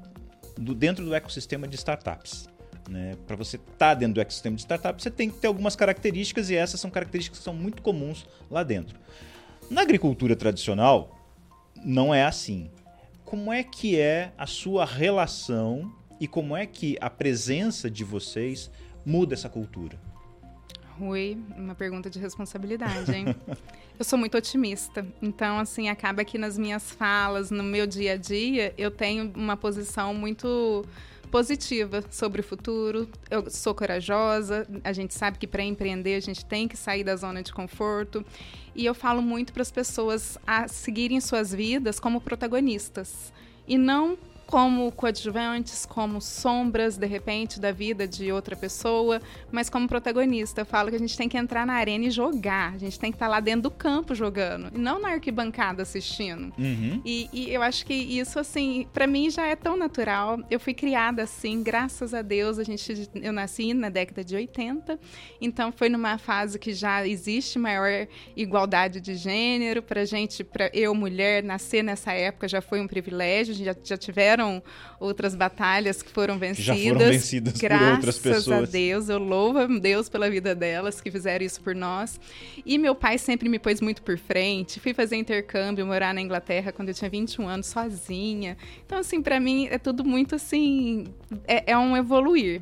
[0.58, 2.48] do, dentro do ecossistema de startups.
[2.90, 3.16] Né?
[3.26, 6.50] Para você estar tá dentro do ecossistema de startups, você tem que ter algumas características
[6.50, 8.98] e essas são características que são muito comuns lá dentro.
[9.70, 11.18] Na agricultura tradicional,
[11.84, 12.72] não é assim.
[13.26, 18.72] Como é que é a sua relação e como é que a presença de vocês
[19.06, 20.00] muda essa cultura?
[21.00, 23.36] Rui, uma pergunta de responsabilidade, hein?
[23.98, 25.06] eu sou muito otimista.
[25.22, 29.56] Então, assim, acaba que nas minhas falas, no meu dia a dia, eu tenho uma
[29.56, 30.86] posição muito
[31.32, 33.08] positiva sobre o futuro.
[33.30, 34.68] Eu sou corajosa.
[34.84, 38.26] A gente sabe que para empreender a gente tem que sair da zona de conforto.
[38.76, 43.32] E eu falo muito para as pessoas a seguirem suas vidas como protagonistas
[43.68, 49.88] e não como coadjuvantes, como sombras, de repente, da vida de outra pessoa, mas como
[49.88, 50.62] protagonista.
[50.62, 52.74] Eu falo que a gente tem que entrar na arena e jogar.
[52.74, 56.54] A gente tem que estar lá dentro do campo jogando, e não na arquibancada assistindo.
[56.58, 57.02] Uhum.
[57.04, 60.40] E, e eu acho que isso, assim, para mim já é tão natural.
[60.50, 62.58] Eu fui criada assim, graças a Deus.
[62.58, 64.98] A gente, eu nasci na década de 80,
[65.42, 69.82] então foi numa fase que já existe maior igualdade de gênero.
[69.82, 73.54] Pra gente, pra eu, mulher, nascer nessa época já foi um privilégio.
[73.54, 74.62] Já, já tiveram tiveram
[75.00, 76.66] outras batalhas que foram vencidas.
[76.66, 78.46] Já foram vencidas Graças por outras pessoas.
[78.46, 82.20] Graças a Deus, eu louvo a Deus pela vida delas que fizeram isso por nós.
[82.66, 84.80] E meu pai sempre me pôs muito por frente.
[84.80, 88.58] Fui fazer intercâmbio, morar na Inglaterra quando eu tinha 21 anos, sozinha.
[88.86, 91.06] Então, assim, para mim é tudo muito assim.
[91.48, 92.62] É, é um evoluir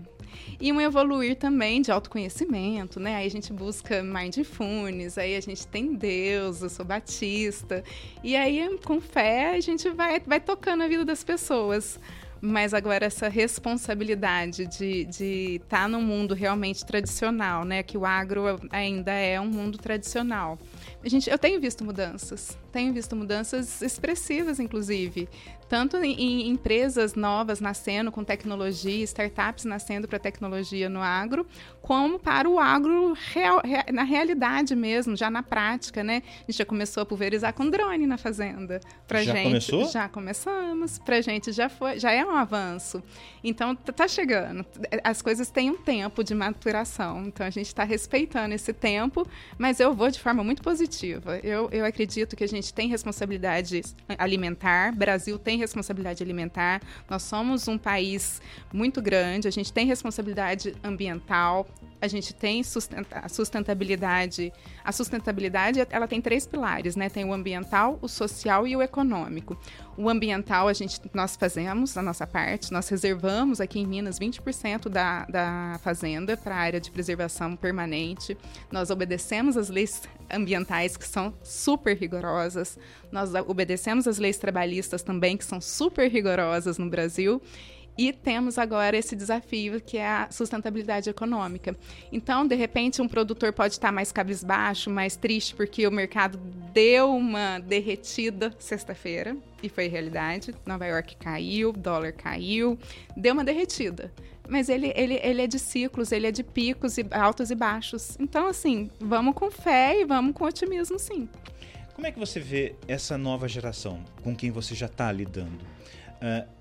[0.59, 3.15] e um evoluir também de autoconhecimento, né?
[3.15, 7.83] Aí a gente busca mindfulness, aí a gente tem Deus, eu sou batista,
[8.23, 11.99] e aí com fé a gente vai, vai tocando a vida das pessoas.
[12.41, 17.81] Mas agora essa responsabilidade de estar de tá num mundo realmente tradicional, né?
[17.81, 20.59] Que o agro ainda é um mundo tradicional.
[21.03, 25.27] A gente, eu tenho visto mudanças, tenho visto mudanças expressivas, inclusive
[25.67, 31.45] tanto em, em, empresas novas nascendo com tecnologia, startups nascendo para tecnologia no agro,
[31.81, 33.61] como para o agro real,
[33.93, 36.23] na realidade mesmo, já na prática, né?
[36.25, 38.81] A gente já começou a pulverizar com drone na fazenda.
[39.07, 39.91] Pra já gente, começou?
[39.91, 40.97] Já começamos.
[40.97, 43.03] Pra gente já foi, já é um avanço.
[43.43, 44.65] Então tá chegando.
[45.03, 47.25] As coisas têm um tempo de maturação.
[47.27, 51.39] Então a gente está respeitando esse tempo, mas eu vou de forma muito positiva.
[51.43, 53.83] Eu, eu acredito que a gente tem responsabilidade
[54.17, 54.91] alimentar.
[54.95, 58.41] Brasil tem tem responsabilidade alimentar, nós somos um país
[58.73, 61.65] muito grande, a gente tem responsabilidade ambiental,
[62.05, 62.61] a gente tem
[63.11, 64.53] a sustentabilidade.
[64.83, 67.09] A sustentabilidade, ela tem três pilares, né?
[67.09, 69.57] Tem o ambiental, o social e o econômico.
[69.97, 74.89] O ambiental, a gente, nós fazemos a nossa parte, nós reservamos aqui em Minas 20%
[74.89, 78.37] da, da fazenda para a área de preservação permanente.
[78.71, 82.77] Nós obedecemos as leis ambientais, que são super rigorosas.
[83.11, 87.41] Nós obedecemos as leis trabalhistas também, que são super rigorosas no Brasil.
[87.97, 91.75] E temos agora esse desafio que é a sustentabilidade econômica.
[92.11, 96.37] Então, de repente, um produtor pode estar mais cabisbaixo, mais triste, porque o mercado
[96.73, 100.53] deu uma derretida sexta-feira, e foi realidade.
[100.65, 102.77] Nova York caiu, dólar caiu,
[103.15, 104.11] deu uma derretida.
[104.47, 108.15] Mas ele, ele, ele é de ciclos, ele é de picos e altos e baixos.
[108.19, 111.27] Então, assim, vamos com fé e vamos com otimismo, sim.
[111.95, 115.63] Como é que você vê essa nova geração com quem você já está lidando?
[116.15, 116.54] Uh,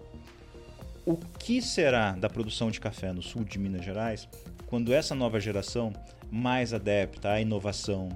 [1.07, 4.29] o que será da produção de café no sul de Minas Gerais
[4.67, 5.93] quando essa nova geração,
[6.31, 8.09] mais adepta à inovação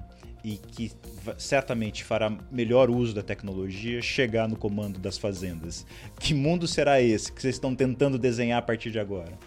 [0.43, 0.91] e que
[1.37, 5.85] certamente fará melhor uso da tecnologia, chegar no comando das fazendas?
[6.19, 9.37] Que mundo será esse que vocês estão tentando desenhar a partir de agora?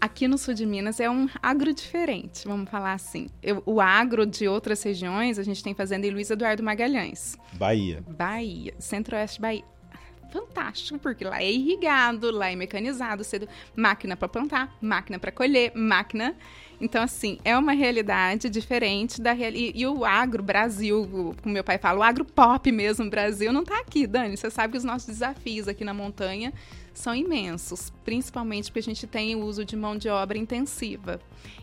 [0.00, 3.28] Aqui no sul de Minas é um agro diferente, vamos falar assim.
[3.42, 7.36] Eu, o agro de outras regiões, a gente tem fazenda em Luiz Eduardo Magalhães.
[7.54, 8.02] Bahia.
[8.08, 9.64] Bahia, centro-oeste Bahia
[10.32, 15.72] fantástico, porque lá é irrigado, lá é mecanizado, cedo, máquina para plantar, máquina para colher,
[15.76, 16.34] máquina.
[16.80, 19.72] Então, assim, é uma realidade diferente da realidade.
[19.76, 23.78] E, o agro Brasil, como meu pai fala, o agro pop mesmo Brasil não está
[23.78, 24.36] aqui, Dani.
[24.36, 26.52] Você sabe que os nossos desafios aqui na montanha
[26.92, 31.20] são imensos, principalmente porque a gente tem o uso de mão de obra intensiva.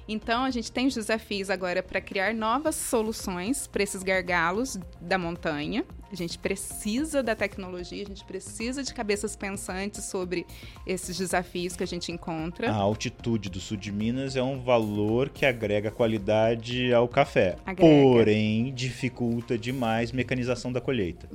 [0.07, 5.17] Então, a gente tem os desafios agora para criar novas soluções para esses gargalos da
[5.17, 5.83] montanha.
[6.11, 10.45] A gente precisa da tecnologia, a gente precisa de cabeças pensantes sobre
[10.85, 12.71] esses desafios que a gente encontra.
[12.71, 18.03] A altitude do sul de Minas é um valor que agrega qualidade ao café, agrega.
[18.03, 21.29] porém dificulta demais a mecanização da colheita.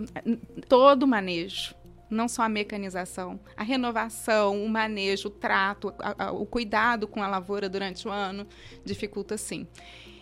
[0.68, 1.74] Todo o manejo
[2.10, 7.22] não só a mecanização, a renovação, o manejo, o trato, a, a, o cuidado com
[7.22, 8.46] a lavoura durante o ano
[8.84, 9.66] dificulta sim.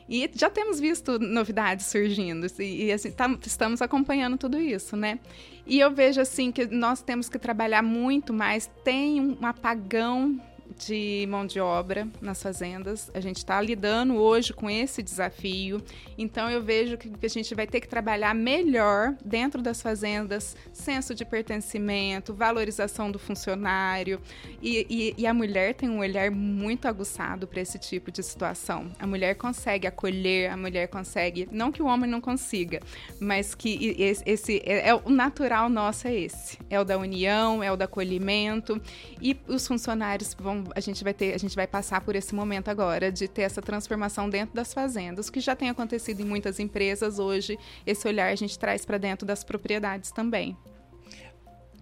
[0.08, 5.18] E já temos visto novidades surgindo e, e assim, tá, estamos acompanhando tudo isso, né?
[5.66, 8.70] E eu vejo assim que nós temos que trabalhar muito mais.
[8.84, 10.40] Tem um apagão
[10.72, 13.10] de mão de obra nas fazendas.
[13.14, 15.82] A gente está lidando hoje com esse desafio.
[16.16, 21.14] Então eu vejo que a gente vai ter que trabalhar melhor dentro das fazendas, senso
[21.14, 24.20] de pertencimento, valorização do funcionário.
[24.60, 28.90] E, e, e a mulher tem um olhar muito aguçado para esse tipo de situação.
[28.98, 32.80] A mulher consegue acolher, a mulher consegue, não que o homem não consiga,
[33.20, 37.62] mas que esse, esse é, é o natural nosso é esse, é o da união,
[37.62, 38.80] é o do acolhimento
[39.20, 42.68] e os funcionários vão a gente vai ter, a gente vai passar por esse momento
[42.68, 47.18] agora de ter essa transformação dentro das fazendas, que já tem acontecido em muitas empresas
[47.18, 47.58] hoje.
[47.86, 50.56] Esse olhar a gente traz para dentro das propriedades também.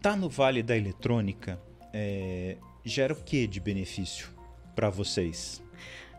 [0.01, 1.61] Tá no Vale da Eletrônica
[1.93, 4.29] é, gera o que de benefício
[4.75, 5.63] para vocês?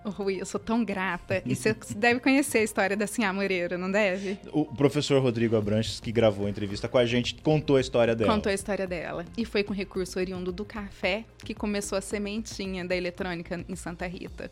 [0.09, 1.41] Rui, eu sou tão grata.
[1.45, 4.39] E você deve conhecer a história da Sinhá Moreira, não deve?
[4.51, 8.33] O professor Rodrigo Abranches, que gravou a entrevista com a gente, contou a história dela.
[8.33, 9.25] Contou a história dela.
[9.37, 14.07] E foi com recurso oriundo do café que começou a sementinha da eletrônica em Santa
[14.07, 14.51] Rita.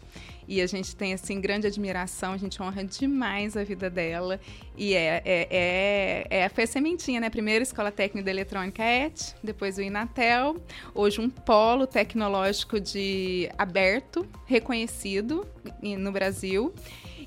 [0.50, 4.40] E a gente tem, assim, grande admiração, a gente honra demais a vida dela.
[4.76, 7.30] E é, é, é, é foi a sementinha, né?
[7.30, 10.56] Primeiro, Escola Técnica de Eletrônica ET, depois o Inatel.
[10.96, 15.48] Hoje, um polo tecnológico de aberto, reconhecido
[15.84, 16.74] no Brasil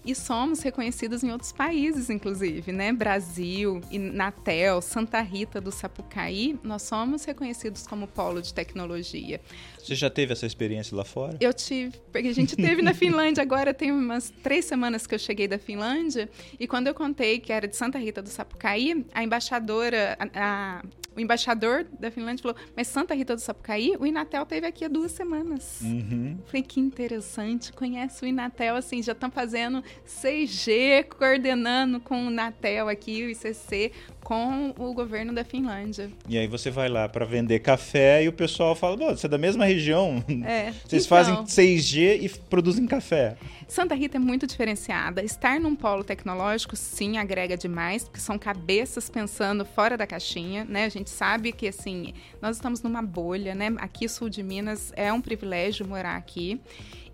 [0.04, 2.92] e somos reconhecidos em outros países, inclusive, né?
[2.92, 9.40] Brasil, Inatel, Santa Rita do Sapucaí, nós somos reconhecidos como polo de tecnologia.
[9.82, 11.36] Você já teve essa experiência lá fora?
[11.40, 15.18] Eu tive, porque a gente teve na Finlândia agora, tem umas três semanas que eu
[15.18, 19.24] cheguei da Finlândia, e quando eu contei que era de Santa Rita do Sapucaí, a
[19.24, 20.82] embaixadora, a, a,
[21.16, 24.88] o embaixador da Finlândia falou, mas Santa Rita do Sapucaí, o Inatel teve aqui há
[24.88, 25.80] duas semanas.
[25.82, 26.38] Uhum.
[26.46, 32.88] Falei, que interessante, conhece o Inatel, assim, já estão fazendo 6G, coordenando com o Inatel
[32.88, 33.90] aqui, o ICC,
[34.22, 36.10] com o governo da Finlândia.
[36.28, 39.38] E aí você vai lá para vender café e o pessoal fala, você é da
[39.38, 40.22] mesma região.
[40.44, 40.72] É.
[40.86, 43.36] Vocês então, fazem 6G e produzem café.
[43.72, 45.24] Santa Rita é muito diferenciada.
[45.24, 50.84] Estar num polo tecnológico, sim, agrega demais, porque são cabeças pensando fora da caixinha, né?
[50.84, 53.74] A gente sabe que, assim, nós estamos numa bolha, né?
[53.78, 56.60] Aqui, sul de Minas, é um privilégio morar aqui.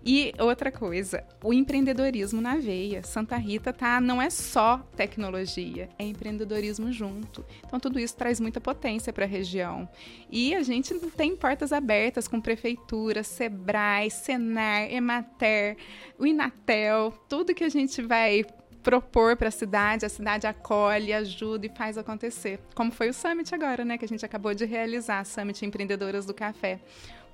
[0.05, 3.03] E outra coisa, o empreendedorismo na veia.
[3.03, 7.45] Santa Rita tá, não é só tecnologia, é empreendedorismo junto.
[7.65, 9.89] Então tudo isso traz muita potência para a região.
[10.31, 15.75] E a gente tem portas abertas com prefeitura, Sebrae, Senar, Emater,
[16.17, 18.43] o Inatel, tudo que a gente vai
[18.81, 22.59] propor para a cidade, a cidade acolhe, ajuda e faz acontecer.
[22.73, 26.33] Como foi o Summit agora, né, que a gente acabou de realizar, Summit Empreendedoras do
[26.33, 26.79] Café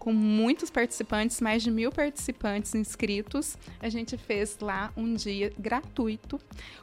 [0.05, 3.57] com muitos participantes, mais de mil participantes inscritos.
[3.79, 6.39] A gente fez lá um dia gratuito,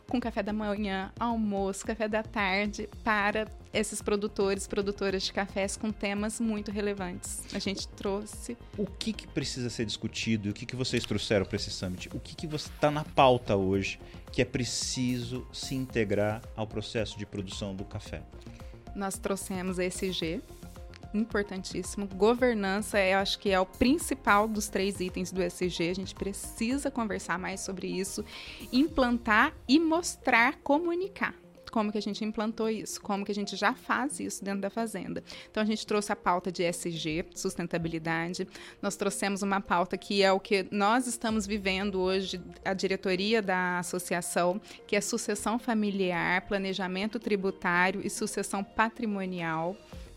[0.08, 5.92] com café da manhã, almoço, café da tarde, para esses produtores, produtoras de cafés com
[5.92, 7.44] temas muito relevantes.
[7.54, 8.56] A gente trouxe.
[8.76, 10.50] O que, que precisa ser discutido?
[10.50, 12.08] O que, que vocês trouxeram para esse summit?
[12.12, 14.00] O que, que está na pauta hoje
[14.32, 18.20] que é preciso se integrar ao processo de produção do café?
[18.96, 20.42] Nós trouxemos a ESG,
[21.14, 22.06] importantíssimo.
[22.06, 25.90] Governança, eu acho que é o principal dos três itens do SG.
[25.90, 28.24] A gente precisa conversar mais sobre isso,
[28.72, 31.34] implantar e mostrar, comunicar
[31.72, 34.68] como que a gente implantou isso, como que a gente já faz isso dentro da
[34.68, 35.24] fazenda.
[35.50, 38.46] Então a gente trouxe a pauta de SG, sustentabilidade.
[38.82, 43.78] Nós trouxemos uma pauta que é o que nós estamos vivendo hoje, a diretoria da
[43.78, 49.74] associação, que é sucessão familiar, planejamento tributário e sucessão patrimonial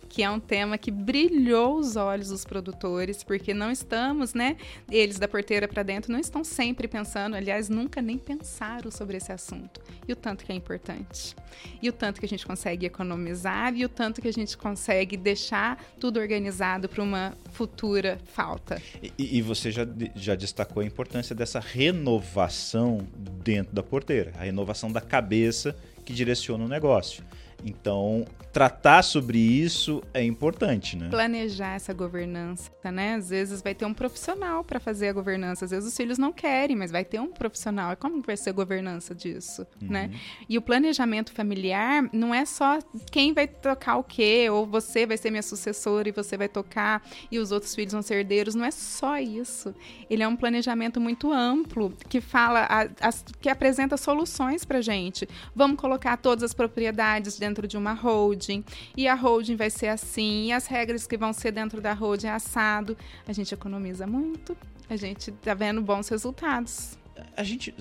[0.10, 4.58] que é um tema que brilhou os olhos dos produtores, porque não estamos, né?
[4.90, 9.32] Eles da porteira para dentro não estão sempre pensando, aliás, nunca nem pensaram sobre esse
[9.32, 9.82] assunto.
[10.08, 11.36] E o tanto que é importante.
[11.82, 15.18] E o tanto que a gente consegue economizar e o tanto que a gente consegue
[15.18, 18.82] deixar tudo organizado para uma futura falta.
[19.02, 23.08] E, e você já, já destacou a importância dessa renovação
[23.44, 27.24] dentro da porteira, a renovação da cabeça que direciona o negócio.
[27.66, 31.10] Então, tratar sobre isso é importante, né?
[31.10, 33.16] Planejar essa governança, né?
[33.16, 36.32] Às vezes vai ter um profissional para fazer a governança, às vezes os filhos não
[36.32, 37.92] querem, mas vai ter um profissional.
[37.92, 39.90] E como vai ser a governança disso, uhum.
[39.90, 40.12] né?
[40.48, 42.80] E o planejamento familiar não é só
[43.12, 47.04] quem vai tocar o quê, ou você vai ser minha sucessora e você vai tocar
[47.30, 49.76] e os outros filhos vão ser herdeiros, não é só isso.
[50.10, 55.28] Ele é um planejamento muito amplo que fala, a, a, que apresenta soluções para gente.
[55.54, 58.64] Vamos colocar todas as propriedades dentro dentro de uma holding,
[58.98, 62.28] e a holding vai ser assim, e as regras que vão ser dentro da holding
[62.28, 62.98] é assado.
[63.26, 64.58] A gente economiza muito,
[64.90, 66.98] a gente tá vendo bons resultados.
[67.38, 67.74] A gente,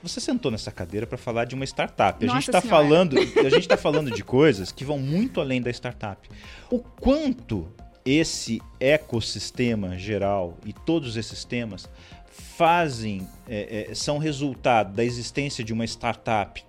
[0.00, 2.22] você sentou nessa cadeira para falar de uma startup.
[2.22, 5.60] A Nossa gente está falando, a gente está falando de coisas que vão muito além
[5.60, 6.28] da startup.
[6.70, 7.68] O quanto
[8.04, 11.88] esse ecossistema geral e todos esses temas
[12.30, 16.64] fazem, é, é, são resultado da existência de uma startup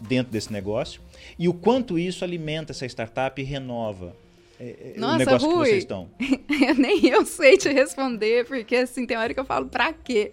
[0.00, 1.00] dentro desse negócio
[1.38, 4.16] e o quanto isso alimenta essa startup e renova
[4.58, 6.10] é, é, Nossa, o negócio Rui, que vocês estão.
[6.76, 10.32] nem eu sei te responder, porque assim, tem hora que eu falo, pra quê?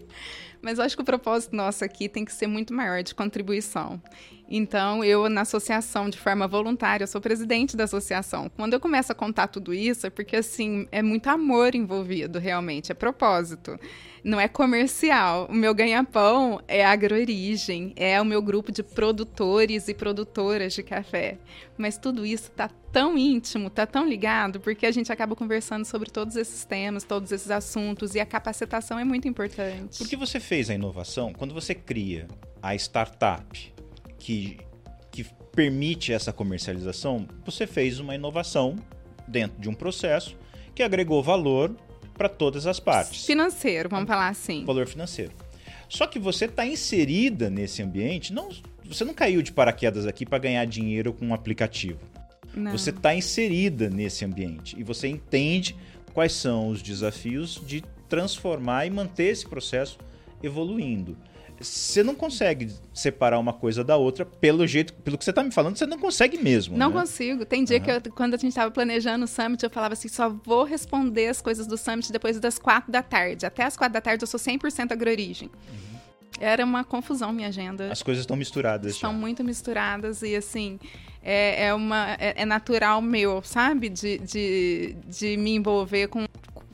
[0.61, 4.01] Mas eu acho que o propósito nosso aqui tem que ser muito maior de contribuição.
[4.49, 8.49] Então, eu, na associação, de forma voluntária, sou presidente da associação.
[8.55, 12.91] Quando eu começo a contar tudo isso, é porque, assim, é muito amor envolvido, realmente,
[12.91, 13.77] é propósito.
[14.23, 15.47] Não é comercial.
[15.49, 21.37] O meu ganha-pão é agroorigem, é o meu grupo de produtores e produtoras de café.
[21.77, 26.09] Mas tudo isso está tão íntimo, está tão ligado, porque a gente acaba conversando sobre
[26.09, 29.97] todos esses temas, todos esses assuntos, e a capacitação é muito importante.
[29.97, 31.33] Por que você fez a inovação?
[31.33, 32.27] Quando você cria
[32.61, 33.73] a startup,
[34.19, 34.57] que,
[35.11, 38.75] que permite essa comercialização, você fez uma inovação
[39.27, 40.35] dentro de um processo
[40.75, 41.75] que agregou valor
[42.17, 43.25] para todas as partes.
[43.25, 44.65] Financeiro, vamos falar assim.
[44.65, 45.31] Valor financeiro.
[45.89, 48.49] Só que você está inserida nesse ambiente, não,
[48.83, 51.99] você não caiu de paraquedas aqui para ganhar dinheiro com um aplicativo.
[52.53, 52.71] Não.
[52.71, 55.75] Você está inserida nesse ambiente e você entende
[56.13, 59.97] quais são os desafios de transformar e manter esse processo
[60.41, 61.17] evoluindo
[61.59, 65.51] você não consegue separar uma coisa da outra pelo jeito, pelo que você está me
[65.51, 66.77] falando, você não consegue mesmo.
[66.77, 67.01] Não né?
[67.01, 67.45] consigo.
[67.45, 67.83] Tem dia uhum.
[67.83, 71.27] que eu, quando a gente estava planejando o summit, eu falava assim: só vou responder
[71.27, 73.45] as coisas do summit depois das quatro da tarde.
[73.45, 75.49] Até as quatro da tarde eu sou 100% agroorigem.
[75.49, 75.97] Uhum.
[76.39, 77.91] Era uma confusão minha agenda.
[77.91, 78.93] As coisas estão misturadas.
[78.93, 79.17] Estão já.
[79.17, 80.79] muito misturadas e assim.
[81.23, 83.89] É, é, uma, é, é natural meu, sabe?
[83.89, 86.25] De, de, de me envolver com,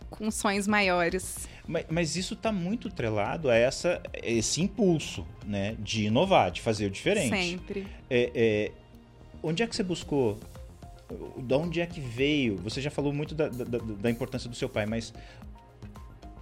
[0.10, 1.48] com sonhos maiores.
[1.68, 6.88] Mas, mas isso está muito trelado a essa, esse impulso né, de inovar, de fazer
[6.88, 7.30] o diferente.
[7.30, 7.88] Sempre.
[8.10, 8.72] É, é,
[9.42, 10.38] onde é que você buscou?
[11.38, 12.58] De onde é que veio?
[12.58, 15.14] Você já falou muito da, da, da importância do seu pai, mas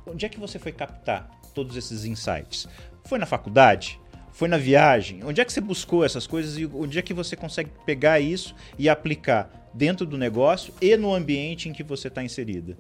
[0.06, 2.68] onde é que você foi captar todos esses insights?
[3.04, 4.00] Foi na faculdade?
[4.32, 5.24] Foi na viagem?
[5.24, 8.56] Onde é que você buscou essas coisas e onde é que você consegue pegar isso
[8.80, 12.78] e aplicar dentro do negócio e no ambiente em que você está inserida?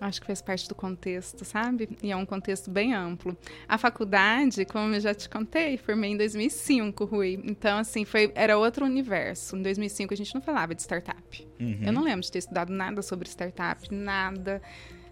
[0.00, 1.88] Acho que fez parte do contexto, sabe?
[2.02, 3.36] E é um contexto bem amplo.
[3.68, 7.40] A faculdade, como eu já te contei, formei em 2005, Rui.
[7.44, 9.56] Então, assim, foi, era outro universo.
[9.56, 11.48] Em 2005 a gente não falava de startup.
[11.60, 11.80] Uhum.
[11.82, 14.62] Eu não lembro de ter estudado nada sobre startup, nada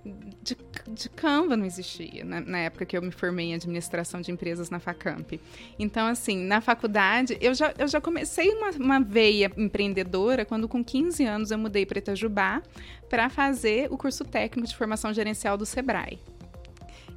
[0.05, 0.57] de,
[0.89, 2.41] de Canva não existia né?
[2.47, 5.39] na época que eu me formei em administração de empresas na Facamp.
[5.79, 10.83] Então, assim, na faculdade, eu já, eu já comecei uma, uma veia empreendedora quando, com
[10.83, 12.63] 15 anos, eu mudei para Itajubá
[13.09, 16.19] para fazer o curso técnico de formação gerencial do Sebrae.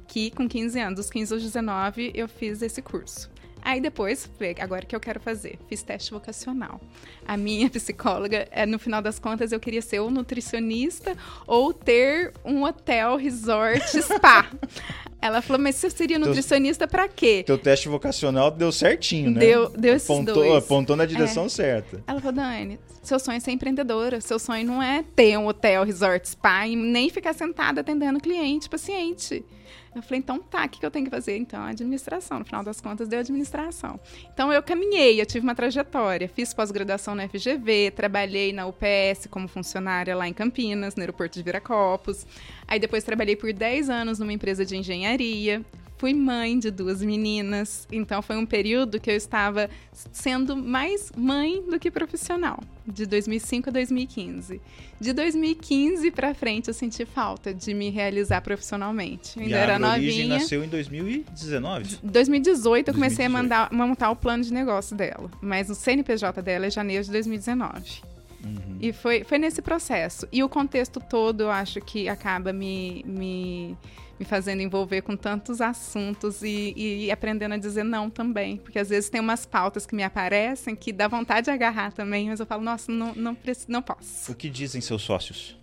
[0.06, 3.31] Que com 15 anos, dos 15 aos 19, eu fiz esse curso.
[3.62, 4.28] Aí depois,
[4.60, 6.80] agora que eu quero fazer, fiz teste vocacional.
[7.26, 12.32] A minha psicóloga, é, no final das contas, eu queria ser ou nutricionista ou ter
[12.44, 14.50] um hotel, resort, spa.
[15.20, 17.44] Ela falou, mas você seria nutricionista para quê?
[17.46, 19.38] Teu teste vocacional deu certinho, né?
[19.38, 20.64] Deu, deu esses apontou, dois.
[20.64, 21.48] Apontou na direção é.
[21.48, 22.02] certa.
[22.08, 24.20] Ela falou, Dani, seu sonho é ser empreendedora.
[24.20, 28.68] Seu sonho não é ter um hotel, resort, spa e nem ficar sentada atendendo cliente,
[28.68, 29.44] paciente.
[29.94, 31.36] Eu falei, então tá, o que eu tenho que fazer?
[31.36, 32.38] Então, administração.
[32.38, 34.00] No final das contas, deu administração.
[34.32, 36.28] Então, eu caminhei, eu tive uma trajetória.
[36.28, 41.42] Fiz pós-graduação na FGV, trabalhei na UPS como funcionária lá em Campinas, no aeroporto de
[41.42, 42.26] Viracopos.
[42.66, 45.62] Aí, depois, trabalhei por 10 anos numa empresa de engenharia
[46.02, 49.70] fui mãe de duas meninas, então foi um período que eu estava
[50.10, 54.60] sendo mais mãe do que profissional, de 2005 a 2015.
[55.00, 59.36] De 2015 para frente eu senti falta de me realizar profissionalmente.
[59.36, 60.38] Eu ainda e era a novinha.
[60.38, 61.98] nasceu em 2019.
[62.02, 63.28] 2018 eu comecei 2018.
[63.28, 67.12] a mandar, montar o plano de negócio dela, mas o CNPJ dela é janeiro de
[67.12, 68.02] 2019.
[68.44, 68.78] Uhum.
[68.80, 70.26] E foi, foi nesse processo.
[70.32, 73.78] E o contexto todo, eu acho que acaba me, me
[74.18, 78.56] me fazendo envolver com tantos assuntos e, e, aprendendo a dizer não também.
[78.56, 82.28] Porque às vezes tem umas pautas que me aparecem que dá vontade de agarrar também,
[82.28, 83.36] mas eu falo, nossa, não, não,
[83.68, 84.32] não posso.
[84.32, 85.56] O que dizem seus sócios?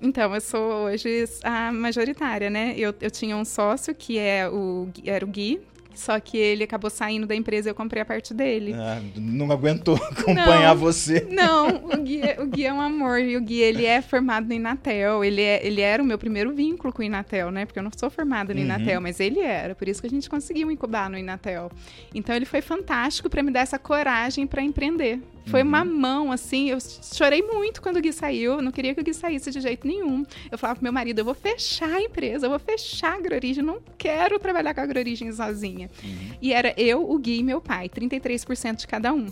[0.00, 2.74] Então, eu sou hoje a majoritária, né?
[2.76, 5.60] Eu, eu tinha um sócio que é o, era o Gui,
[5.94, 8.72] só que ele acabou saindo da empresa e eu comprei a parte dele.
[8.74, 11.26] Ah, não aguentou acompanhar não, você.
[11.30, 13.20] Não, o Gui, é, o Gui é um amor.
[13.20, 15.24] E o Gui, ele é formado no Inatel.
[15.24, 17.64] Ele, é, ele era o meu primeiro vínculo com o Inatel, né?
[17.66, 18.66] Porque eu não sou formada no uhum.
[18.66, 19.74] Inatel, mas ele era.
[19.74, 21.70] Por isso que a gente conseguiu incubar no Inatel.
[22.14, 25.20] Então, ele foi fantástico para me dar essa coragem para empreender.
[25.46, 25.68] Foi uhum.
[25.68, 26.70] uma mão, assim.
[26.70, 28.54] Eu chorei muito quando o Gui saiu.
[28.54, 30.24] Eu não queria que o Gui saísse de jeito nenhum.
[30.50, 33.62] Eu falava pro meu marido: eu vou fechar a empresa, eu vou fechar a AgroOrigem.
[33.62, 35.90] Não quero trabalhar com a AgroOrigem sozinha.
[36.02, 36.30] Uhum.
[36.40, 39.30] E era eu, o Gui e meu pai, 33% de cada um.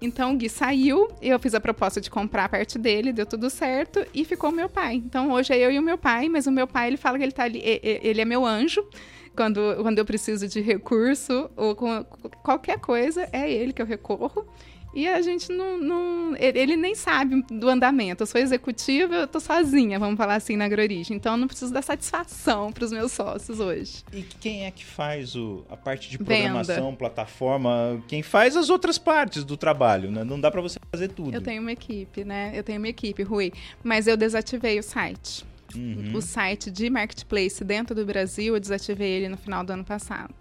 [0.00, 3.48] Então o Gui saiu, eu fiz a proposta de comprar a parte dele, deu tudo
[3.48, 4.96] certo e ficou o meu pai.
[4.96, 7.24] Então hoje é eu e o meu pai, mas o meu pai ele fala que
[7.24, 8.86] ele tá ali, ele é meu anjo
[9.34, 12.04] quando, quando eu preciso de recurso ou com
[12.42, 14.46] qualquer coisa, é ele que eu recorro.
[14.94, 18.22] E a gente não, não, Ele nem sabe do andamento.
[18.22, 21.16] Eu sou executiva, eu tô sozinha, vamos falar assim, na AgroOrigem.
[21.16, 24.04] Então eu não preciso dar satisfação para os meus sócios hoje.
[24.12, 26.96] E quem é que faz o, a parte de programação, Venda.
[26.96, 28.02] plataforma?
[28.06, 30.22] Quem faz as outras partes do trabalho, né?
[30.22, 31.34] Não dá para você fazer tudo.
[31.34, 32.52] Eu tenho uma equipe, né?
[32.54, 33.52] Eu tenho uma equipe, Rui.
[33.82, 35.44] Mas eu desativei o site.
[35.74, 36.12] Uhum.
[36.14, 40.32] O site de marketplace dentro do Brasil, eu desativei ele no final do ano passado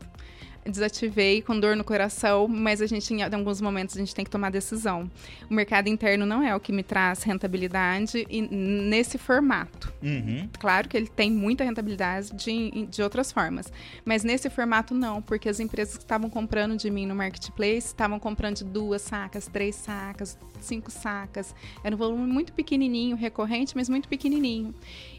[0.65, 4.31] desativei com dor no coração, mas a gente, em alguns momentos, a gente tem que
[4.31, 5.09] tomar decisão.
[5.49, 9.93] O mercado interno não é o que me traz rentabilidade e, nesse formato.
[10.01, 10.49] Uhum.
[10.59, 13.71] Claro que ele tem muita rentabilidade de, de outras formas,
[14.05, 18.19] mas nesse formato não, porque as empresas que estavam comprando de mim no marketplace estavam
[18.19, 21.53] comprando de duas sacas, três sacas, cinco sacas.
[21.83, 24.73] Era um volume muito pequenininho, recorrente, mas muito pequenininho.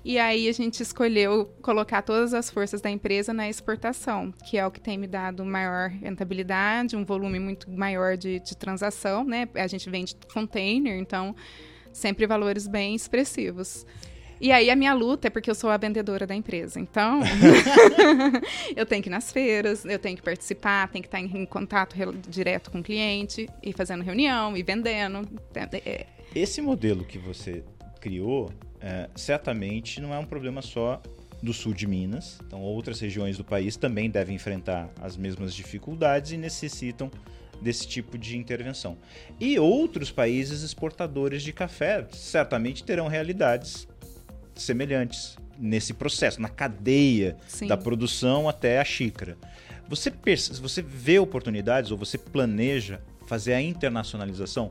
[0.04, 4.66] E aí a gente escolheu colocar todas as forças da empresa na exportação, que é
[4.66, 9.48] o que tem me dado maior rentabilidade, um volume muito maior de, de transação, né?
[9.54, 11.34] A gente vende container, então
[11.90, 13.86] sempre valores bem expressivos.
[14.40, 16.78] E aí a minha luta é porque eu sou a vendedora da empresa.
[16.78, 17.20] Então,
[18.76, 21.96] eu tenho que ir nas feiras, eu tenho que participar, tenho que estar em contato
[22.28, 25.26] direto com o cliente, e fazendo reunião, e vendendo.
[25.86, 26.06] É.
[26.34, 27.62] Esse modelo que você
[28.04, 28.52] criou,
[28.82, 31.00] é, certamente não é um problema só
[31.42, 32.38] do sul de Minas.
[32.46, 37.10] Então, outras regiões do país também devem enfrentar as mesmas dificuldades e necessitam
[37.62, 38.98] desse tipo de intervenção.
[39.40, 43.88] E outros países exportadores de café certamente terão realidades
[44.54, 47.68] semelhantes nesse processo, na cadeia Sim.
[47.68, 49.38] da produção até a xícara.
[49.88, 50.12] Você,
[50.60, 54.70] você vê oportunidades ou você planeja fazer a internacionalização?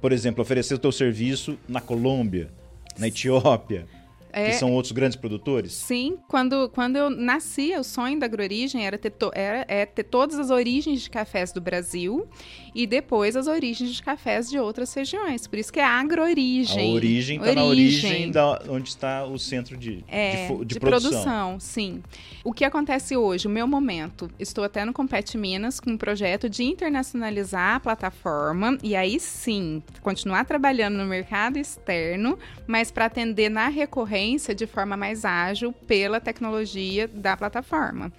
[0.00, 2.50] Por exemplo, oferecer o teu serviço na Colômbia,
[2.98, 3.86] na Etiópia,
[4.32, 5.72] é, que são outros grandes produtores?
[5.72, 10.04] Sim, quando, quando eu nasci, o sonho da agroorigem era ter, to, era, é ter
[10.04, 12.26] todas as origens de cafés do Brasil
[12.74, 15.46] e depois as origens de cafés de outras regiões.
[15.46, 16.90] Por isso que é agroorigem.
[16.90, 20.80] A origem está na origem da, onde está o centro de, é, de, de, de
[20.80, 21.10] produção.
[21.10, 21.60] produção.
[21.60, 22.02] Sim.
[22.42, 26.48] O que acontece hoje, o meu momento, estou até no Compete Minas com um projeto
[26.48, 33.50] de internacionalizar a plataforma e aí sim, continuar trabalhando no mercado externo, mas para atender
[33.50, 34.21] na recorrência
[34.54, 38.12] de forma mais ágil pela tecnologia da plataforma.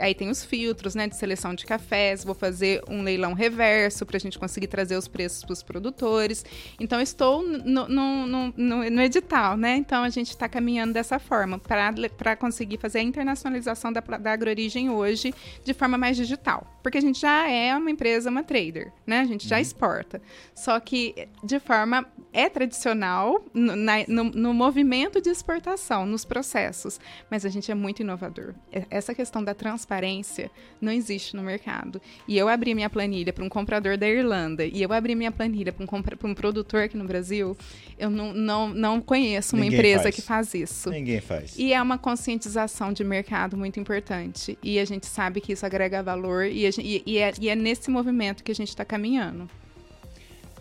[0.00, 4.16] Aí tem os filtros né, de seleção de cafés, vou fazer um leilão reverso para
[4.16, 6.44] a gente conseguir trazer os preços para os produtores.
[6.80, 8.52] Então, estou no, no, no,
[8.90, 9.76] no, edital, né?
[9.76, 14.90] Então, a gente está caminhando dessa forma para conseguir fazer a internacionalização da, da AgroOrigem
[14.90, 16.66] hoje de forma mais digital.
[16.82, 19.20] Porque a gente já é uma empresa, uma trader, né?
[19.20, 19.62] A gente já uhum.
[19.62, 20.22] exporta.
[20.54, 27.00] Só que de forma é tradicional no, na, no, no movimento de exportação, nos processos,
[27.30, 28.54] mas a gente é muito inovador.
[28.90, 30.48] Essa questão da transparência
[30.80, 32.00] não existe no mercado.
[32.28, 35.72] E eu abri minha planilha para um comprador da Irlanda e eu abri minha planilha
[35.72, 37.56] para um, um produtor aqui no Brasil,
[37.98, 40.14] eu não, não, não conheço uma Ninguém empresa faz.
[40.14, 40.90] que faz isso.
[40.90, 41.58] Ninguém faz.
[41.58, 44.56] E é uma conscientização de mercado muito importante.
[44.62, 47.56] E a gente sabe que isso agrega valor e, gente, e, e, é, e é,
[47.56, 49.50] nesse movimento que a gente está caminhando.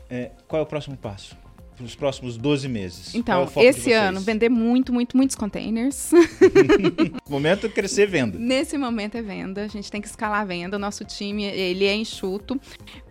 [0.10, 1.38] É, qual é o próximo passo?
[1.76, 3.14] Para os próximos 12 meses?
[3.14, 6.12] Então, é esse ano, vender muito, muito, muitos containers.
[7.30, 8.38] momento é crescer venda.
[8.40, 9.64] Nesse momento é venda.
[9.64, 10.78] A gente tem que escalar a venda.
[10.78, 12.60] O nosso time, ele é enxuto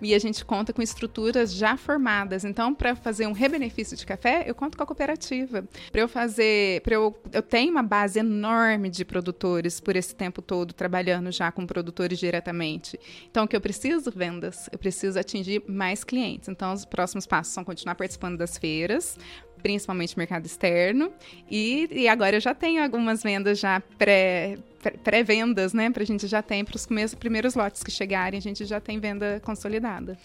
[0.01, 2.45] e a gente conta com estruturas já formadas.
[2.45, 5.65] Então, para fazer um rebenefício de café, eu conto com a cooperativa.
[5.93, 10.41] Para eu fazer, para eu, eu tenho uma base enorme de produtores por esse tempo
[10.41, 12.99] todo trabalhando já com produtores diretamente.
[13.31, 14.11] Então, o que eu preciso?
[14.11, 14.69] Vendas.
[14.73, 16.49] Eu preciso atingir mais clientes.
[16.49, 19.19] Então, os próximos passos são continuar participando das feiras,
[19.63, 21.11] principalmente mercado externo.
[21.51, 24.59] E, e agora eu já tenho algumas vendas já pré,
[25.03, 25.91] pré-vendas, né?
[25.91, 28.99] Para a gente já tem para os primeiros lotes que chegarem, a gente já tem
[28.99, 30.19] venda consolidada.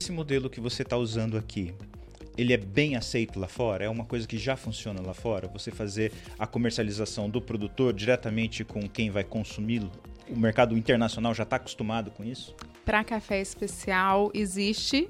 [0.00, 1.74] Esse modelo que você está usando aqui,
[2.36, 3.84] ele é bem aceito lá fora?
[3.84, 5.46] É uma coisa que já funciona lá fora?
[5.48, 9.90] Você fazer a comercialização do produtor diretamente com quem vai consumi-lo?
[10.28, 12.54] O mercado internacional já está acostumado com isso?
[12.84, 15.08] Para café especial existe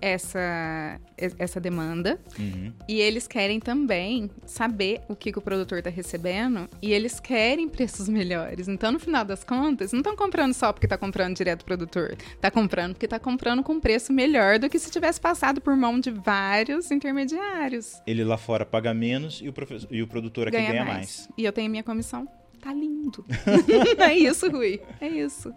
[0.00, 2.72] essa, essa demanda uhum.
[2.88, 7.68] e eles querem também saber o que, que o produtor está recebendo e eles querem
[7.68, 8.68] preços melhores.
[8.68, 12.50] Então, no final das contas, não estão comprando só porque está comprando direto produtor, está
[12.50, 16.10] comprando porque está comprando com preço melhor do que se tivesse passado por mão de
[16.10, 18.00] vários intermediários.
[18.06, 19.54] Ele lá fora paga menos e o,
[19.90, 20.96] e o produtor aqui ganha, ganha mais.
[20.96, 21.28] mais.
[21.36, 22.28] E eu tenho minha comissão.
[22.60, 23.24] Tá lindo.
[23.98, 24.80] é isso, Rui.
[25.00, 25.52] É isso.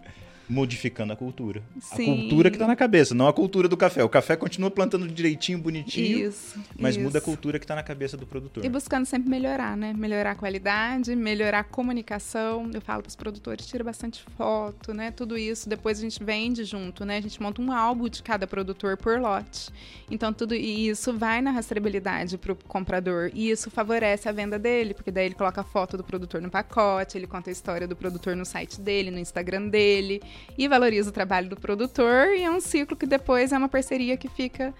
[0.48, 1.62] Modificando a cultura.
[1.80, 2.02] Sim.
[2.02, 4.04] A cultura que está na cabeça, não a cultura do café.
[4.04, 6.58] O café continua plantando direitinho, bonitinho, Isso.
[6.78, 7.04] mas isso.
[7.04, 8.64] muda a cultura que está na cabeça do produtor.
[8.64, 9.92] E buscando sempre melhorar, né?
[9.92, 12.70] Melhorar a qualidade, melhorar a comunicação.
[12.72, 15.10] Eu falo para os produtores, tira bastante foto, né?
[15.10, 15.68] Tudo isso.
[15.68, 17.18] Depois a gente vende junto, né?
[17.18, 19.70] A gente monta um álbum de cada produtor por lote.
[20.10, 23.30] Então, tudo isso vai na rastreabilidade para o comprador.
[23.34, 26.50] E isso favorece a venda dele, porque daí ele coloca a foto do produtor no
[26.50, 30.20] pacote, ele conta a história do produtor no site dele, no Instagram dele,
[30.56, 32.28] e valoriza o trabalho do produtor.
[32.36, 34.74] E é um ciclo que depois é uma parceria que fica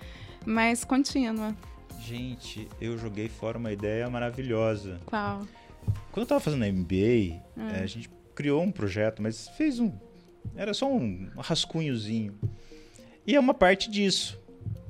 [0.47, 1.55] mais contínua.
[2.01, 5.01] Gente, eu joguei fora uma ideia maravilhosa.
[5.07, 5.47] Qual?
[6.11, 7.69] Quando eu tava fazendo a MBA, Hum.
[7.71, 9.93] eh, a gente criou um projeto, mas fez um.
[10.57, 12.35] Era só um rascunhozinho.
[13.27, 14.41] E é uma parte disso.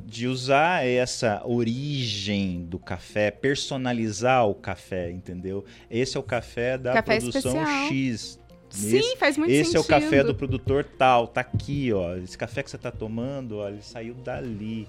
[0.05, 5.65] De usar essa origem do café, personalizar o café, entendeu?
[5.91, 7.89] Esse é o café da Café produção especial.
[7.89, 8.39] X.
[8.73, 9.77] Sim, Esse- faz muito esse sentido.
[9.79, 12.17] é o café do produtor tal, tá aqui, ó.
[12.17, 14.89] Esse café que você tá tomando, ó, ele saiu dali,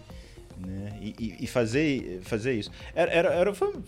[0.66, 0.94] né?
[1.02, 2.72] E, e- e fazer, fazer isso.
[2.96, 3.84] Era, era, era- foi um-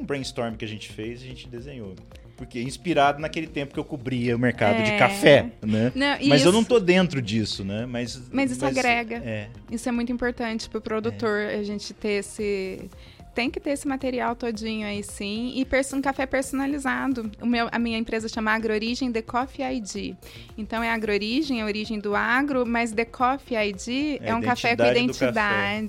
[0.00, 1.94] um brainstorm que a gente fez, a gente desenhou.
[2.36, 4.98] Porque inspirado naquele tempo que eu cobria o mercado de É.
[4.98, 5.92] café, né?
[5.94, 7.86] Não, Mas eu isso- não tô dentro disso, né?
[7.86, 9.16] Mas, Mas isso agrega.
[9.18, 12.90] É, Isso é muito importante pro produtor, a gente ter esse.
[13.34, 15.52] Tem que ter esse material todinho aí, sim.
[15.56, 17.30] E um café personalizado.
[17.40, 20.14] O meu, a minha empresa chama AgroOrigem The Coffee ID.
[20.56, 24.76] Então, é AgroOrigem, a origem do agro, mas The Coffee ID É é, um café
[24.76, 25.02] com identidade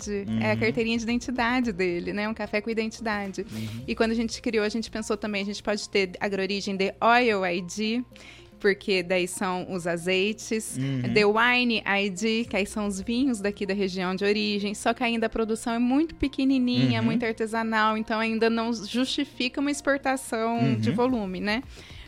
[0.03, 0.25] identidade.
[0.41, 0.59] É a Uhum.
[0.59, 2.27] carteirinha de identidade dele, né?
[2.27, 3.41] Um café com identidade.
[3.51, 3.83] Uhum.
[3.87, 6.95] E quando a gente criou, a gente pensou também, a gente pode ter AgroOrigem The
[7.01, 8.03] Oil ID,
[8.63, 11.13] porque daí são os azeites, Uhum.
[11.13, 15.03] The Wine ID, que aí são os vinhos daqui da região de origem, só que
[15.03, 17.05] ainda a produção é muito pequenininha, Uhum.
[17.07, 20.75] muito artesanal, então ainda não justifica uma exportação Uhum.
[20.79, 21.61] de volume, né?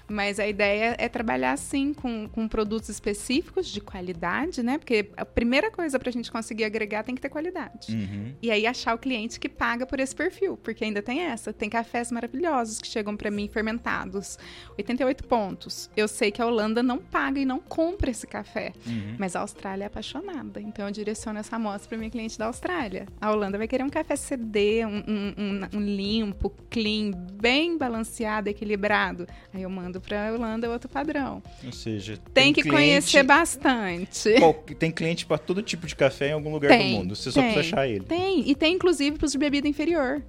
[0.08, 4.78] Mas a ideia é trabalhar, assim, com, com produtos específicos de qualidade, né?
[4.78, 7.92] Porque a primeira coisa para a gente conseguir agregar tem que ter qualidade.
[7.96, 8.34] Uhum.
[8.42, 11.52] E aí achar o cliente que paga por esse perfil, porque ainda tem essa.
[11.52, 14.38] Tem cafés maravilhosos que chegam para mim fermentados,
[14.78, 15.90] 88 pontos.
[15.98, 19.16] Eu sei que a Holanda não paga e não compra esse café, Uhum.
[19.18, 20.62] mas a Austrália é apaixonada.
[20.62, 23.08] Então eu direciono essa amostra para minha cliente da Austrália.
[23.20, 28.50] A Holanda vai querer um café CD, um, um- um- um limpo, clean, bem balanceado,
[28.50, 29.26] equilibrado.
[29.54, 31.42] Aí eu mando para a Holanda outro padrão.
[31.66, 34.34] Ou seja, Tem, que cliente- conhecer bastante.
[34.40, 37.16] qual- Tem cliente para todo tipo de café em algum lugar Tem, do mundo.
[37.16, 37.54] Você só tem.
[37.54, 38.06] precisa achar ele.
[38.06, 40.22] Tem, e tem inclusive para os de bebida inferior.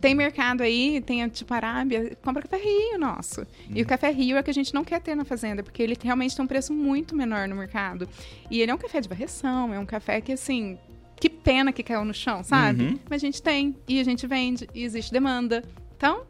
[0.00, 3.44] Tem mercado aí, tem tipo Arábia, compra café Rio nosso.
[3.74, 5.96] E o café Rio é que a gente não quer ter na fazenda, porque ele
[6.00, 8.08] realmente tem um preço muito menor no mercado.
[8.48, 10.78] E ele é um café de varreção, é um café que assim,
[11.20, 12.84] que pena que caiu no chão, sabe?
[12.84, 12.98] Uhum.
[13.10, 15.64] Mas a gente tem, e a gente vende, e existe demanda.
[15.96, 16.22] Então,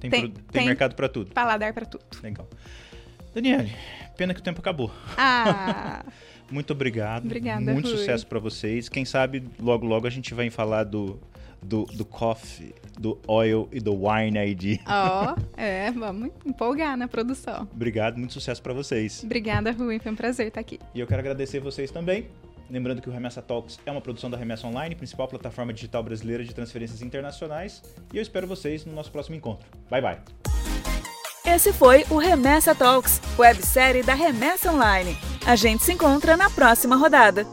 [0.00, 0.66] Tem, Tem- pro- tem tem.
[0.66, 1.32] mercado para tudo.
[1.32, 2.04] paladar para tudo.
[2.22, 2.48] Legal.
[3.34, 3.72] Daniele,
[4.16, 4.90] pena que o tempo acabou.
[5.16, 6.04] Ah,
[6.50, 7.24] Muito obrigado.
[7.24, 7.96] Obrigada, Muito Rui.
[7.98, 8.88] sucesso para vocês.
[8.88, 11.18] Quem sabe logo logo a gente vai falar do
[11.62, 14.80] do, do coffee, do oil e do wine ID.
[14.86, 17.66] ó, é, vamos empolgar na produção.
[17.72, 19.22] Obrigado, muito sucesso para vocês.
[19.24, 20.78] Obrigada, Rui, foi um prazer estar aqui.
[20.94, 22.26] E eu quero agradecer vocês também.
[22.70, 26.44] Lembrando que o Remessa Talks é uma produção da Remessa Online, principal plataforma digital brasileira
[26.44, 27.82] de transferências internacionais.
[28.12, 29.66] E eu espero vocês no nosso próximo encontro.
[29.90, 30.18] Bye bye.
[31.46, 35.16] Esse foi o Remessa Talks, websérie da Remessa Online.
[35.46, 37.46] A gente se encontra na próxima rodada.